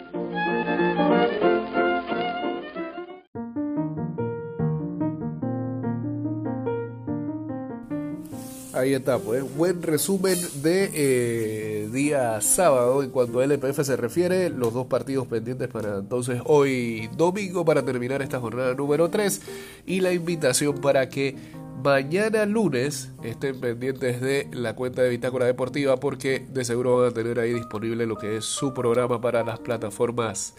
Ahí 8.75 8.93
está, 8.93 9.19
pues 9.19 9.41
buen 9.55 9.81
resumen 9.81 10.37
de 10.61 10.91
eh, 10.93 11.89
día 11.93 12.41
sábado 12.41 13.01
en 13.03 13.09
cuanto 13.09 13.39
a 13.39 13.45
LPF 13.45 13.81
se 13.83 13.95
refiere, 13.95 14.49
los 14.49 14.73
dos 14.73 14.85
partidos 14.87 15.27
pendientes 15.27 15.69
para 15.69 15.99
entonces 15.99 16.41
hoy 16.43 17.09
domingo 17.15 17.63
para 17.63 17.85
terminar 17.85 18.21
esta 18.21 18.39
jornada 18.41 18.73
número 18.73 19.09
3 19.09 19.41
y 19.85 20.01
la 20.01 20.11
invitación 20.11 20.81
para 20.81 21.07
que 21.07 21.35
mañana 21.85 22.47
lunes 22.47 23.11
estén 23.21 23.59
pendientes 23.59 24.19
de 24.19 24.49
la 24.51 24.73
cuenta 24.75 25.03
de 25.03 25.09
Bitácora 25.09 25.45
Deportiva 25.45 25.97
porque 25.97 26.39
de 26.39 26.65
seguro 26.65 26.97
van 26.97 27.09
a 27.09 27.13
tener 27.13 27.39
ahí 27.39 27.53
disponible 27.53 28.07
lo 28.07 28.17
que 28.17 28.37
es 28.37 28.45
su 28.45 28.73
programa 28.73 29.21
para 29.21 29.43
las 29.43 29.59
plataformas 29.59 30.55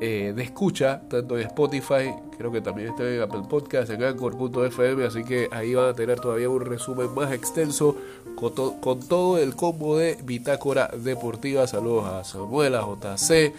eh, 0.00 0.32
de 0.34 0.42
escucha, 0.42 1.02
tanto 1.10 1.36
en 1.36 1.46
Spotify, 1.48 2.14
creo 2.38 2.50
que 2.50 2.62
también 2.62 2.88
está 2.88 3.06
en 3.06 3.20
Apple 3.20 3.42
Podcast, 3.46 3.90
en 3.90 4.02
Anchor.fm, 4.02 5.04
así 5.04 5.22
que 5.22 5.48
ahí 5.50 5.74
van 5.74 5.90
a 5.90 5.92
tener 5.92 6.18
todavía 6.18 6.48
un 6.48 6.62
resumen 6.62 7.14
más 7.14 7.30
extenso 7.30 7.98
con, 8.36 9.00
todo 9.00 9.38
el 9.38 9.54
combo 9.54 9.98
de 9.98 10.18
Bitácora 10.24 10.88
Deportiva. 10.88 11.66
Saludos 11.66 12.06
a 12.06 12.24
Samuel, 12.24 12.74
a 12.74 12.80
JC 12.80 13.52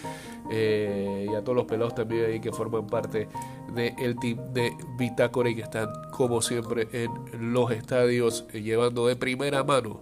eh, 0.51 1.27
y 1.31 1.35
a 1.35 1.41
todos 1.41 1.55
los 1.55 1.65
pelados 1.65 1.95
también 1.95 2.25
ahí 2.25 2.39
que 2.39 2.51
forman 2.51 2.87
parte 2.87 3.27
del 3.75 4.19
team 4.19 4.53
de 4.53 4.73
Bitácora 4.97 5.49
y 5.49 5.55
que 5.55 5.61
están 5.61 5.89
como 6.11 6.41
siempre 6.41 6.87
en 6.91 7.53
los 7.53 7.71
estadios 7.71 8.45
eh, 8.53 8.61
llevando 8.61 9.07
de 9.07 9.15
primera 9.15 9.63
mano 9.63 10.01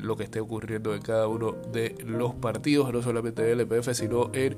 lo 0.00 0.16
que 0.16 0.24
esté 0.24 0.40
ocurriendo 0.40 0.96
en 0.96 1.00
cada 1.00 1.28
uno 1.28 1.54
de 1.70 1.96
los 2.04 2.34
partidos, 2.34 2.92
no 2.92 3.02
solamente 3.02 3.40
del 3.42 3.60
LPF, 3.60 3.94
sino 3.94 4.30
en 4.32 4.56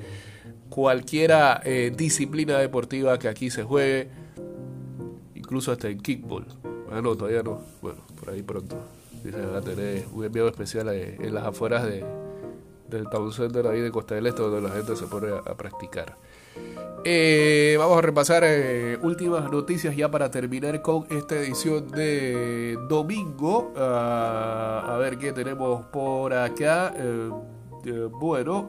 cualquiera 0.71 1.61
eh, 1.65 1.93
disciplina 1.95 2.57
deportiva 2.59 3.19
que 3.19 3.29
aquí 3.29 3.51
se 3.51 3.65
juegue, 3.65 4.09
incluso 5.35 5.73
hasta 5.73 5.89
en 5.89 6.01
kickball. 6.01 6.47
Bueno, 6.89 7.15
todavía 7.15 7.43
no, 7.43 7.61
bueno, 7.83 8.01
por 8.21 8.31
ahí 8.31 8.43
pronto. 8.43 8.77
Dice 9.25 9.41
van 9.41 9.57
a 9.57 9.61
tener 9.61 10.05
un 10.13 10.25
enviado 10.25 10.49
especial 10.49 10.89
eh, 10.91 11.17
en 11.19 11.35
las 11.35 11.45
afueras 11.45 11.85
de, 11.85 12.05
del 12.89 13.09
Town 13.09 13.33
Center 13.33 13.67
ahí 13.67 13.81
de 13.81 13.91
Costa 13.91 14.15
del 14.15 14.27
Este, 14.27 14.43
donde 14.43 14.61
la 14.61 14.75
gente 14.75 14.95
se 14.95 15.07
pone 15.07 15.29
a, 15.29 15.57
practicar. 15.57 16.17
Eh, 17.05 17.77
vamos 17.79 17.99
a 17.99 18.03
repasar 18.03 18.45
últimas 19.03 19.51
noticias 19.51 19.97
ya 19.97 20.11
para 20.11 20.31
terminar 20.31 20.83
con 20.83 21.07
esta 21.11 21.37
edición 21.37 21.91
de 21.91 22.79
domingo. 22.89 23.73
Ah, 23.77 24.95
a 24.95 24.99
ver 24.99 25.19
qué 25.19 25.33
tenemos 25.33 25.87
por 25.87 26.35
acá. 26.35 26.95
bueno, 28.21 28.69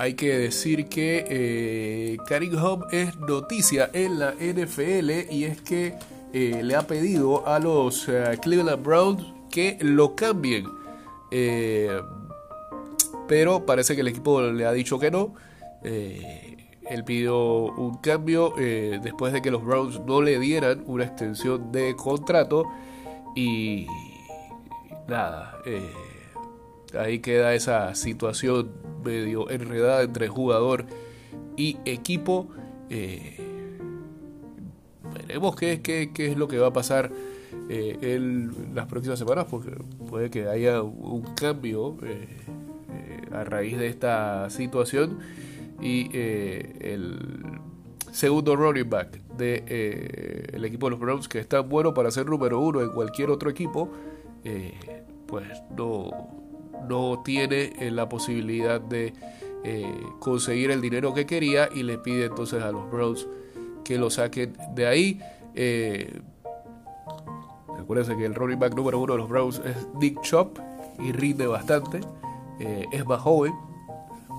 hay 0.00 0.14
que 0.14 0.38
decir 0.38 0.86
que 0.86 1.26
eh, 1.28 2.16
Karim 2.26 2.56
Home 2.56 2.86
es 2.90 3.18
noticia 3.18 3.90
en 3.92 4.18
la 4.18 4.32
NFL 4.32 5.30
y 5.30 5.44
es 5.44 5.60
que 5.60 5.94
eh, 6.32 6.60
le 6.62 6.76
ha 6.76 6.86
pedido 6.86 7.46
a 7.46 7.58
los 7.58 8.08
eh, 8.08 8.38
Cleveland 8.40 8.82
Browns 8.84 9.24
que 9.50 9.78
lo 9.80 10.14
cambien. 10.14 10.66
Eh, 11.30 12.00
pero 13.26 13.66
parece 13.66 13.94
que 13.94 14.02
el 14.02 14.08
equipo 14.08 14.40
le 14.40 14.64
ha 14.64 14.72
dicho 14.72 14.98
que 14.98 15.10
no. 15.10 15.34
él 15.82 17.04
pidió 17.04 17.66
un 17.66 17.98
cambio 17.98 18.52
después 18.56 19.32
de 19.32 19.40
que 19.40 19.52
los 19.52 19.64
Browns 19.64 20.00
no 20.00 20.20
le 20.20 20.40
dieran 20.40 20.82
una 20.86 21.04
extensión 21.04 21.70
de 21.70 21.94
contrato. 21.94 22.64
Y 23.36 23.86
nada, 25.06 25.58
ahí 26.98 27.20
queda 27.20 27.54
esa 27.54 27.94
situación 27.94 28.72
medio 29.04 29.48
enredada 29.48 30.02
entre 30.02 30.26
jugador 30.26 30.86
y 31.56 31.76
equipo. 31.84 32.48
Veremos 35.30 35.56
qué, 35.56 35.80
qué, 35.80 36.10
qué, 36.12 36.30
es 36.30 36.36
lo 36.36 36.48
que 36.48 36.58
va 36.58 36.68
a 36.68 36.72
pasar 36.72 37.10
eh, 37.68 37.98
en 38.02 38.74
las 38.74 38.86
próximas 38.86 39.18
semanas, 39.18 39.46
porque 39.50 39.70
puede 40.08 40.30
que 40.30 40.48
haya 40.48 40.82
un 40.82 41.22
cambio 41.34 41.96
eh, 42.02 42.26
a 43.32 43.44
raíz 43.44 43.78
de 43.78 43.88
esta 43.88 44.50
situación. 44.50 45.18
Y 45.80 46.10
el 46.14 47.18
segundo 48.12 48.54
running 48.54 48.90
back 48.90 49.18
del 49.38 49.64
de, 49.64 50.50
el 50.52 50.64
equipo 50.66 50.86
de 50.86 50.90
los 50.90 51.00
Browns, 51.00 51.26
que 51.26 51.38
está 51.38 51.60
bueno 51.60 51.94
para 51.94 52.10
ser 52.10 52.26
número 52.26 52.60
uno 52.60 52.82
en 52.82 52.90
cualquier 52.90 53.30
otro 53.30 53.48
equipo, 53.48 53.90
pues 55.26 55.46
no, 55.74 56.10
no 56.88 57.22
tiene 57.24 57.72
eh, 57.78 57.90
la 57.90 58.08
posibilidad 58.08 58.80
de 58.80 59.12
eh, 59.64 59.92
conseguir 60.18 60.70
el 60.70 60.80
dinero 60.80 61.14
que 61.14 61.26
quería 61.26 61.68
y 61.72 61.82
le 61.82 61.98
pide 61.98 62.26
entonces 62.26 62.62
a 62.62 62.72
los 62.72 62.90
Browns 62.90 63.26
que 63.84 63.98
lo 63.98 64.10
saquen 64.10 64.56
de 64.74 64.86
ahí. 64.86 65.20
Eh, 65.54 66.20
acuérdense 67.78 68.16
que 68.16 68.24
el 68.24 68.34
running 68.34 68.58
back 68.58 68.74
número 68.74 68.98
uno 68.98 69.14
de 69.14 69.18
los 69.18 69.28
Browns 69.28 69.60
es 69.64 69.76
Dick 69.98 70.20
Chop 70.22 70.58
y 70.98 71.12
rinde 71.12 71.46
bastante. 71.46 72.00
Eh, 72.58 72.86
es 72.92 73.06
más 73.06 73.20
joven, 73.20 73.54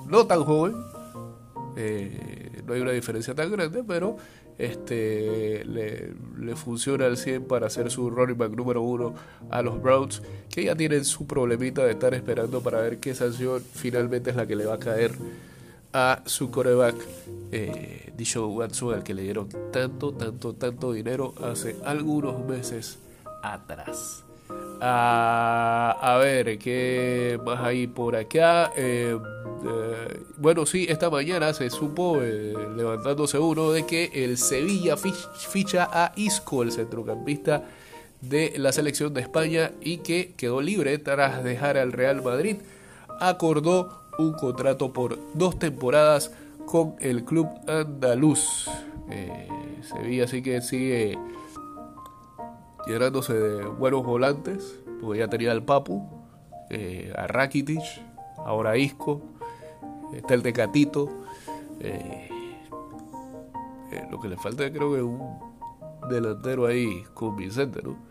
no 0.07 0.27
tan 0.27 0.43
joven, 0.43 0.73
no 2.65 2.73
hay 2.73 2.81
una 2.81 2.91
diferencia 2.91 3.33
tan 3.33 3.51
grande, 3.51 3.83
pero 3.83 4.17
este, 4.61 5.65
le, 5.65 6.55
funciona 6.55 7.05
al 7.05 7.17
100 7.17 7.45
para 7.45 7.67
hacer 7.67 7.89
su 7.89 8.09
running 8.11 8.37
back 8.37 8.51
número 8.51 8.83
uno 8.83 9.15
a 9.49 9.61
los 9.63 9.81
Browns, 9.81 10.21
que 10.49 10.65
ya 10.65 10.75
tienen 10.75 11.03
su 11.03 11.25
problemita 11.25 11.83
de 11.83 11.93
estar 11.93 12.13
esperando 12.13 12.61
para 12.61 12.79
ver 12.81 12.99
qué 12.99 13.15
sanción 13.15 13.61
finalmente 13.73 14.29
es 14.29 14.35
la 14.35 14.45
que 14.45 14.55
le 14.55 14.65
va 14.65 14.75
a 14.75 14.79
caer 14.79 15.13
a 15.93 16.21
su 16.25 16.51
coreback, 16.51 16.95
eh, 17.51 18.13
Watson, 18.35 18.93
al 18.93 19.03
que 19.03 19.13
le 19.13 19.23
dieron 19.23 19.49
tanto, 19.71 20.13
tanto, 20.13 20.53
tanto 20.53 20.93
dinero 20.93 21.33
hace 21.43 21.75
algunos 21.83 22.45
meses 22.45 22.99
atrás. 23.41 24.23
Ah, 24.83 25.97
a 26.01 26.17
ver, 26.17 26.57
¿qué 26.57 27.39
más 27.45 27.59
hay 27.59 27.87
por 27.87 28.15
acá? 28.15 28.71
Eh, 28.75 29.15
eh, 29.63 30.19
bueno, 30.37 30.65
sí, 30.65 30.87
esta 30.89 31.09
mañana 31.09 31.53
se 31.53 31.69
supo, 31.69 32.19
eh, 32.21 32.55
levantándose 32.75 33.37
uno, 33.37 33.71
de 33.71 33.85
que 33.85 34.09
el 34.13 34.37
Sevilla 34.37 34.95
ficha 34.97 35.87
a 35.91 36.13
Isco, 36.15 36.63
el 36.63 36.71
centrocampista 36.71 37.63
de 38.21 38.53
la 38.57 38.71
selección 38.71 39.13
de 39.13 39.21
España, 39.21 39.71
y 39.81 39.97
que 39.97 40.33
quedó 40.35 40.61
libre 40.61 40.97
tras 40.97 41.43
dejar 41.43 41.77
al 41.77 41.91
Real 41.91 42.23
Madrid. 42.23 42.57
Acordó 43.19 44.01
un 44.17 44.33
contrato 44.33 44.93
por 44.93 45.17
dos 45.33 45.57
temporadas 45.57 46.31
con 46.65 46.95
el 46.99 47.23
club 47.23 47.47
andaluz. 47.67 48.69
Sevilla 49.83 50.27
sí 50.27 50.41
que 50.41 50.61
sigue 50.61 51.17
llenándose 52.85 53.33
de 53.33 53.65
buenos 53.65 54.05
volantes, 54.05 54.79
porque 54.99 55.19
ya 55.19 55.27
tenía 55.27 55.51
al 55.51 55.63
Papu, 55.63 56.07
eh, 56.69 57.13
a 57.17 57.27
Rakitic, 57.27 57.81
ahora 58.37 58.77
Isco, 58.77 59.21
está 60.13 60.33
el 60.33 60.43
Tecatito. 60.43 61.09
Eh, 61.79 62.29
eh, 63.91 64.07
lo 64.09 64.19
que 64.19 64.29
le 64.29 64.37
falta 64.37 64.71
creo 64.71 64.91
que 64.91 64.97
es 64.97 65.03
un 65.03 65.39
delantero 66.09 66.65
ahí 66.65 67.03
convincente, 67.13 67.81
¿no? 67.83 68.10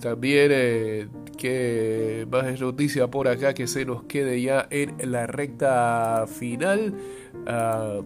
También 0.00 1.10
que 1.42 2.26
más 2.30 2.60
noticia 2.60 3.08
por 3.08 3.26
acá 3.26 3.52
que 3.52 3.66
se 3.66 3.84
nos 3.84 4.04
quede 4.04 4.40
ya 4.40 4.68
en 4.70 4.94
la 5.10 5.26
recta 5.26 6.26
final. 6.28 6.94
Ah, 7.46 8.00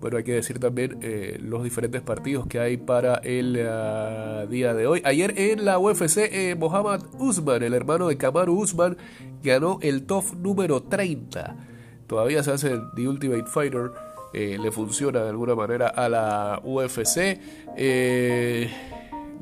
Bueno, 0.00 0.18
hay 0.18 0.24
que 0.24 0.34
decir 0.34 0.58
también 0.58 0.98
eh, 1.00 1.38
los 1.40 1.64
diferentes 1.64 2.02
partidos 2.02 2.46
que 2.46 2.60
hay 2.60 2.76
para 2.76 3.14
el 3.24 3.58
ah, 3.66 4.44
día 4.50 4.74
de 4.74 4.86
hoy. 4.86 5.00
Ayer 5.04 5.32
en 5.38 5.64
la 5.64 5.78
UFC, 5.78 6.18
eh, 6.30 6.54
Mohamed 6.56 7.00
Usman, 7.18 7.62
el 7.62 7.72
hermano 7.72 8.08
de 8.08 8.18
Kamaru 8.18 8.60
Usman, 8.60 8.98
ganó 9.42 9.78
el 9.80 10.04
TOF 10.04 10.34
número 10.34 10.82
30. 10.82 11.56
Todavía 12.06 12.42
se 12.42 12.52
hace 12.52 12.78
The 12.94 13.08
Ultimate 13.08 13.46
Fighter. 13.46 13.92
Eh, 14.34 14.58
le 14.60 14.72
funciona 14.72 15.22
de 15.22 15.30
alguna 15.30 15.54
manera 15.54 15.88
a 15.88 16.08
la 16.08 16.60
UFC. 16.64 17.38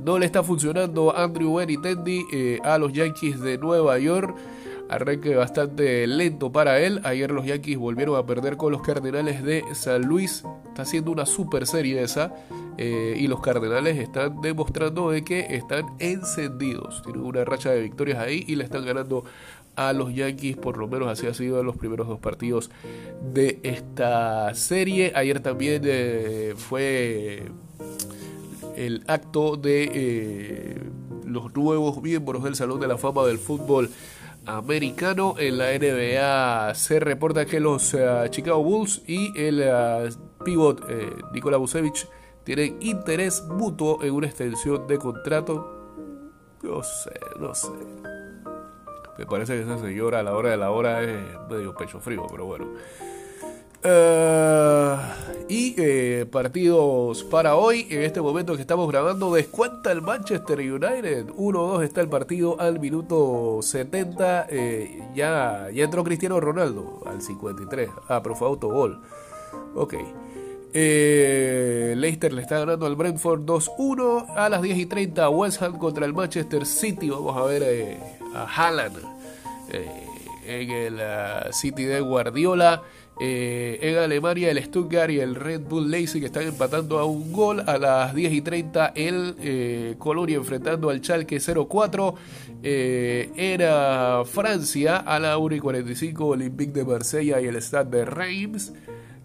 no 0.05 0.19
le 0.19 0.27
está 0.27 0.43
funcionando 0.43 1.17
Andrew 1.17 1.55
Benintendi 1.55 2.23
a 2.63 2.79
los 2.79 2.93
Yankees 2.93 3.41
de 3.41 3.59
Nueva 3.59 3.99
York. 3.99 4.37
Arranque 4.93 5.35
bastante 5.35 6.07
lento 6.07 6.53
para 6.53 6.79
él. 6.79 7.01
Ayer 7.05 7.31
los 7.31 7.47
Yankees 7.47 7.79
volvieron 7.79 8.17
a 8.17 8.27
perder 8.27 8.59
con 8.59 8.73
los 8.73 8.83
Cardenales 8.83 9.43
de 9.43 9.65
San 9.73 10.03
Luis. 10.03 10.45
Está 10.69 10.85
siendo 10.85 11.11
una 11.11 11.25
super 11.25 11.67
serie 11.67 12.03
esa. 12.03 12.35
Eh, 12.77 13.17
y 13.19 13.27
los 13.27 13.41
Cardenales 13.41 13.97
están 13.97 14.43
demostrando 14.43 15.11
de 15.11 15.25
que 15.25 15.57
están 15.57 15.87
encendidos. 15.99 17.03
Tienen 17.03 17.23
una 17.23 17.43
racha 17.45 17.71
de 17.71 17.81
victorias 17.81 18.19
ahí 18.19 18.45
y 18.47 18.57
le 18.57 18.65
están 18.65 18.85
ganando 18.85 19.25
a 19.77 19.93
los 19.93 20.15
Yankees, 20.15 20.57
por 20.57 20.77
lo 20.77 20.89
menos 20.89 21.09
así 21.09 21.27
ha 21.27 21.35
sido 21.35 21.61
en 21.61 21.67
los 21.67 21.77
primeros 21.77 22.09
dos 22.09 22.19
partidos 22.19 22.71
de 23.33 23.61
esta 23.63 24.55
serie. 24.55 25.13
Ayer 25.15 25.41
también 25.41 25.83
eh, 25.85 26.55
fue 26.57 27.45
el 28.77 29.05
acto 29.07 29.57
de 29.57 29.91
eh, 29.95 30.83
los 31.25 31.55
nuevos 31.55 32.03
miembros 32.03 32.45
del 32.45 32.55
Salón 32.55 32.81
de 32.81 32.89
la 32.89 32.99
Fama 32.99 33.25
del 33.25 33.39
Fútbol 33.39 33.91
americano. 34.47 35.35
En 35.39 35.59
la 35.59 35.67
NBA 35.73 36.75
se 36.75 37.01
reporta 37.01 37.47
que 37.47 37.61
los 37.61 37.95
eh, 37.95 38.27
Chicago 38.31 38.63
Bulls 38.63 39.03
y 39.07 39.33
el 39.39 39.61
eh, 39.63 40.11
pivot 40.45 40.85
eh, 40.89 41.11
Nikola 41.33 41.57
Vucevic 41.57 42.09
tienen 42.45 42.77
interés 42.81 43.43
mutuo 43.45 44.03
en 44.03 44.13
una 44.13 44.27
extensión 44.27 44.87
de 44.87 44.99
contrato. 44.99 45.79
No 46.63 46.83
sé, 46.83 47.21
no 47.41 47.55
sé. 47.55 48.12
Me 49.19 49.27
parece 49.27 49.55
que 49.55 49.63
esa 49.63 49.79
señora 49.79 50.21
a 50.21 50.23
la 50.23 50.35
hora 50.35 50.51
de 50.51 50.57
la 50.57 50.71
hora 50.71 51.03
es 51.03 51.19
medio 51.51 51.75
pecho 51.75 52.01
frío, 52.01 52.27
pero 52.31 52.47
bueno. 52.47 52.67
Uh, 53.85 54.97
y 55.49 55.75
eh, 55.77 56.25
partidos 56.31 57.25
para 57.25 57.57
hoy, 57.57 57.89
en 57.91 58.03
este 58.03 58.21
momento 58.21 58.55
que 58.55 58.63
estamos 58.63 58.89
grabando, 58.89 59.35
descuenta 59.35 59.91
el 59.91 60.03
Manchester 60.03 60.61
United. 60.61 61.27
1-2 61.31 61.83
está 61.83 62.01
el 62.01 62.09
partido 62.09 62.61
al 62.61 62.79
minuto 62.79 63.59
70. 63.61 64.47
Eh, 64.51 65.03
ya, 65.17 65.69
ya 65.75 65.85
entró 65.85 66.05
Cristiano 66.05 66.39
Ronaldo 66.39 67.03
al 67.07 67.21
53. 67.21 67.91
Ah, 68.09 68.21
pero 68.23 68.37
fue 68.37 68.47
autogol. 68.47 69.01
Ok. 69.75 69.95
Eh, 70.75 71.95
Leicester 71.97 72.33
le 72.33 72.41
está 72.41 72.61
ganando 72.61 72.87
al 72.87 72.95
Brentford 72.95 73.41
2-1. 73.43 74.27
A 74.37 74.49
las 74.49 74.63
10 74.63 74.79
y 74.79 74.87
30 74.87 75.29
West 75.29 75.61
Ham 75.61 75.77
contra 75.79 76.07
el 76.07 76.15
Manchester 76.15 76.65
City. 76.67 77.11
Vamos 77.11 77.37
a 77.37 77.43
ver 77.43 77.63
eh, 77.65 77.99
a 78.35 78.45
Haaland 78.45 78.99
en 80.47 80.71
el 80.71 81.01
City 81.53 81.85
de 81.85 82.01
Guardiola. 82.01 82.83
Eh, 83.21 83.79
en 83.83 83.99
Alemania 83.99 84.51
el 84.51 84.63
Stuttgart 84.65 85.11
y 85.11 85.21
el 85.21 85.35
Red 85.35 85.61
Bull 85.61 85.91
Leipzig 85.91 86.25
están 86.25 86.45
empatando 86.45 86.99
a 86.99 87.05
un 87.05 87.31
gol 87.31 87.63
a 87.67 87.77
las 87.77 88.15
10 88.15 88.33
y 88.33 88.41
30 88.41 88.95
el 88.97 89.37
eh, 89.39 89.95
Colonia 89.99 90.37
enfrentando 90.37 90.89
al 90.89 91.05
Schalke 91.05 91.39
04 91.39 92.15
eh, 92.63 93.31
en 93.37 94.27
Francia 94.27 94.97
a 94.97 95.19
la 95.21 95.37
1 95.37 95.57
y 95.57 95.61
45 95.61 96.27
Olympique 96.27 96.73
de 96.73 96.85
Marsella 96.85 97.41
y 97.41 97.47
el 97.47 97.61
Stade 97.61 97.99
de 97.99 98.05
Reims 98.07 98.73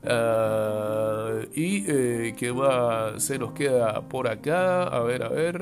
ah, 0.09 1.39
y 1.53 2.33
qué 2.33 2.53
más 2.53 3.23
se 3.23 3.37
nos 3.37 3.53
queda 3.53 4.01
por 4.01 4.27
acá 4.27 4.83
a 4.83 5.01
ver 5.01 5.23
a 5.23 5.29
ver 5.29 5.57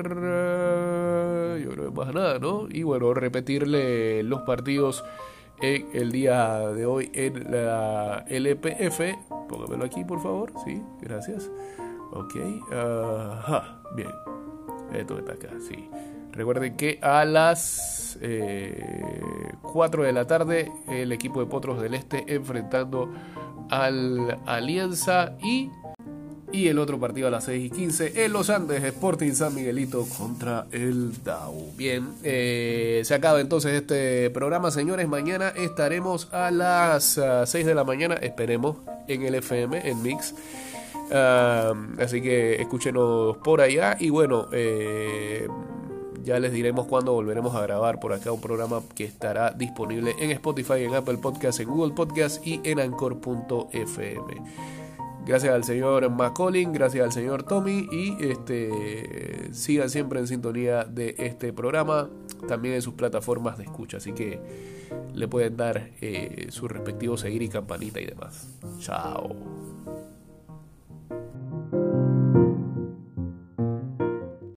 yo 1.62 1.70
creo 1.70 1.84
que 1.86 1.90
más 1.90 2.14
nada 2.14 2.38
no 2.38 2.66
y 2.70 2.82
bueno 2.82 3.14
repetirle 3.14 4.22
los 4.22 4.42
partidos 4.42 5.04
en 5.60 5.88
el 5.92 6.12
día 6.12 6.58
de 6.58 6.86
hoy 6.86 7.10
en 7.14 7.50
la 7.50 8.24
LPF. 8.28 9.00
Póngamelo 9.48 9.84
aquí, 9.84 10.04
por 10.04 10.22
favor. 10.22 10.52
Sí, 10.64 10.82
gracias. 11.00 11.50
Ok. 12.12 12.34
bien. 13.94 14.10
Esto 14.92 15.18
está 15.18 15.32
acá, 15.32 15.48
sí. 15.66 15.88
Recuerden 16.32 16.76
que 16.76 16.98
a 17.00 17.24
las 17.24 18.18
4 18.20 18.22
eh, 18.22 20.06
de 20.06 20.12
la 20.12 20.26
tarde 20.26 20.70
el 20.88 21.10
equipo 21.12 21.40
de 21.40 21.46
Potros 21.46 21.80
del 21.80 21.94
Este 21.94 22.24
enfrentando 22.28 23.10
al 23.70 24.38
Alianza 24.46 25.32
y 25.42 25.70
y 26.52 26.68
el 26.68 26.78
otro 26.78 26.98
partido 26.98 27.28
a 27.28 27.30
las 27.30 27.44
6 27.44 27.64
y 27.66 27.70
15 27.70 28.24
en 28.24 28.32
Los 28.32 28.50
Andes, 28.50 28.82
Sporting 28.82 29.32
San 29.32 29.54
Miguelito 29.54 30.06
contra 30.16 30.66
el 30.70 31.12
Dau. 31.22 31.72
Bien, 31.76 32.08
eh, 32.22 33.02
se 33.04 33.14
acaba 33.14 33.40
entonces 33.40 33.72
este 33.72 34.30
programa, 34.30 34.70
señores. 34.70 35.08
Mañana 35.08 35.48
estaremos 35.48 36.32
a 36.32 36.50
las 36.50 37.04
6 37.04 37.20
ah, 37.20 37.46
de 37.68 37.74
la 37.74 37.84
mañana, 37.84 38.14
esperemos, 38.14 38.76
en 39.08 39.22
el 39.22 39.34
FM, 39.34 39.88
en 39.88 40.02
Mix. 40.02 40.34
así 41.10 42.22
que 42.22 42.60
escúchenos 42.62 43.36
por 43.38 43.60
allá. 43.60 43.96
Y 43.98 44.10
bueno, 44.10 44.48
eh, 44.52 45.48
ya 46.26 46.40
les 46.40 46.52
diremos 46.52 46.88
cuándo 46.88 47.12
volveremos 47.12 47.54
a 47.54 47.62
grabar 47.62 48.00
por 48.00 48.12
acá 48.12 48.32
un 48.32 48.40
programa 48.40 48.82
que 48.96 49.04
estará 49.04 49.52
disponible 49.52 50.16
en 50.18 50.32
Spotify, 50.32 50.82
en 50.82 50.96
Apple 50.96 51.18
Podcast, 51.18 51.60
en 51.60 51.68
Google 51.68 51.94
Podcast 51.94 52.44
y 52.44 52.60
en 52.64 52.80
Anchor.fm. 52.80 54.34
Gracias 55.24 55.54
al 55.54 55.62
señor 55.62 56.10
McCollin, 56.10 56.72
gracias 56.72 57.04
al 57.04 57.12
señor 57.12 57.44
Tommy 57.44 57.88
y 57.92 58.16
este 58.24 59.50
sigan 59.52 59.88
siempre 59.88 60.18
en 60.18 60.26
sintonía 60.26 60.82
de 60.82 61.14
este 61.18 61.52
programa, 61.52 62.10
también 62.48 62.74
en 62.74 62.82
sus 62.82 62.94
plataformas 62.94 63.56
de 63.56 63.64
escucha, 63.64 63.98
así 63.98 64.12
que 64.12 64.40
le 65.14 65.28
pueden 65.28 65.56
dar 65.56 65.90
eh, 66.00 66.46
su 66.50 66.66
respectivo 66.66 67.16
seguir 67.16 67.42
y 67.42 67.48
campanita 67.48 68.00
y 68.00 68.06
demás. 68.06 68.48
Chao. 68.80 70.15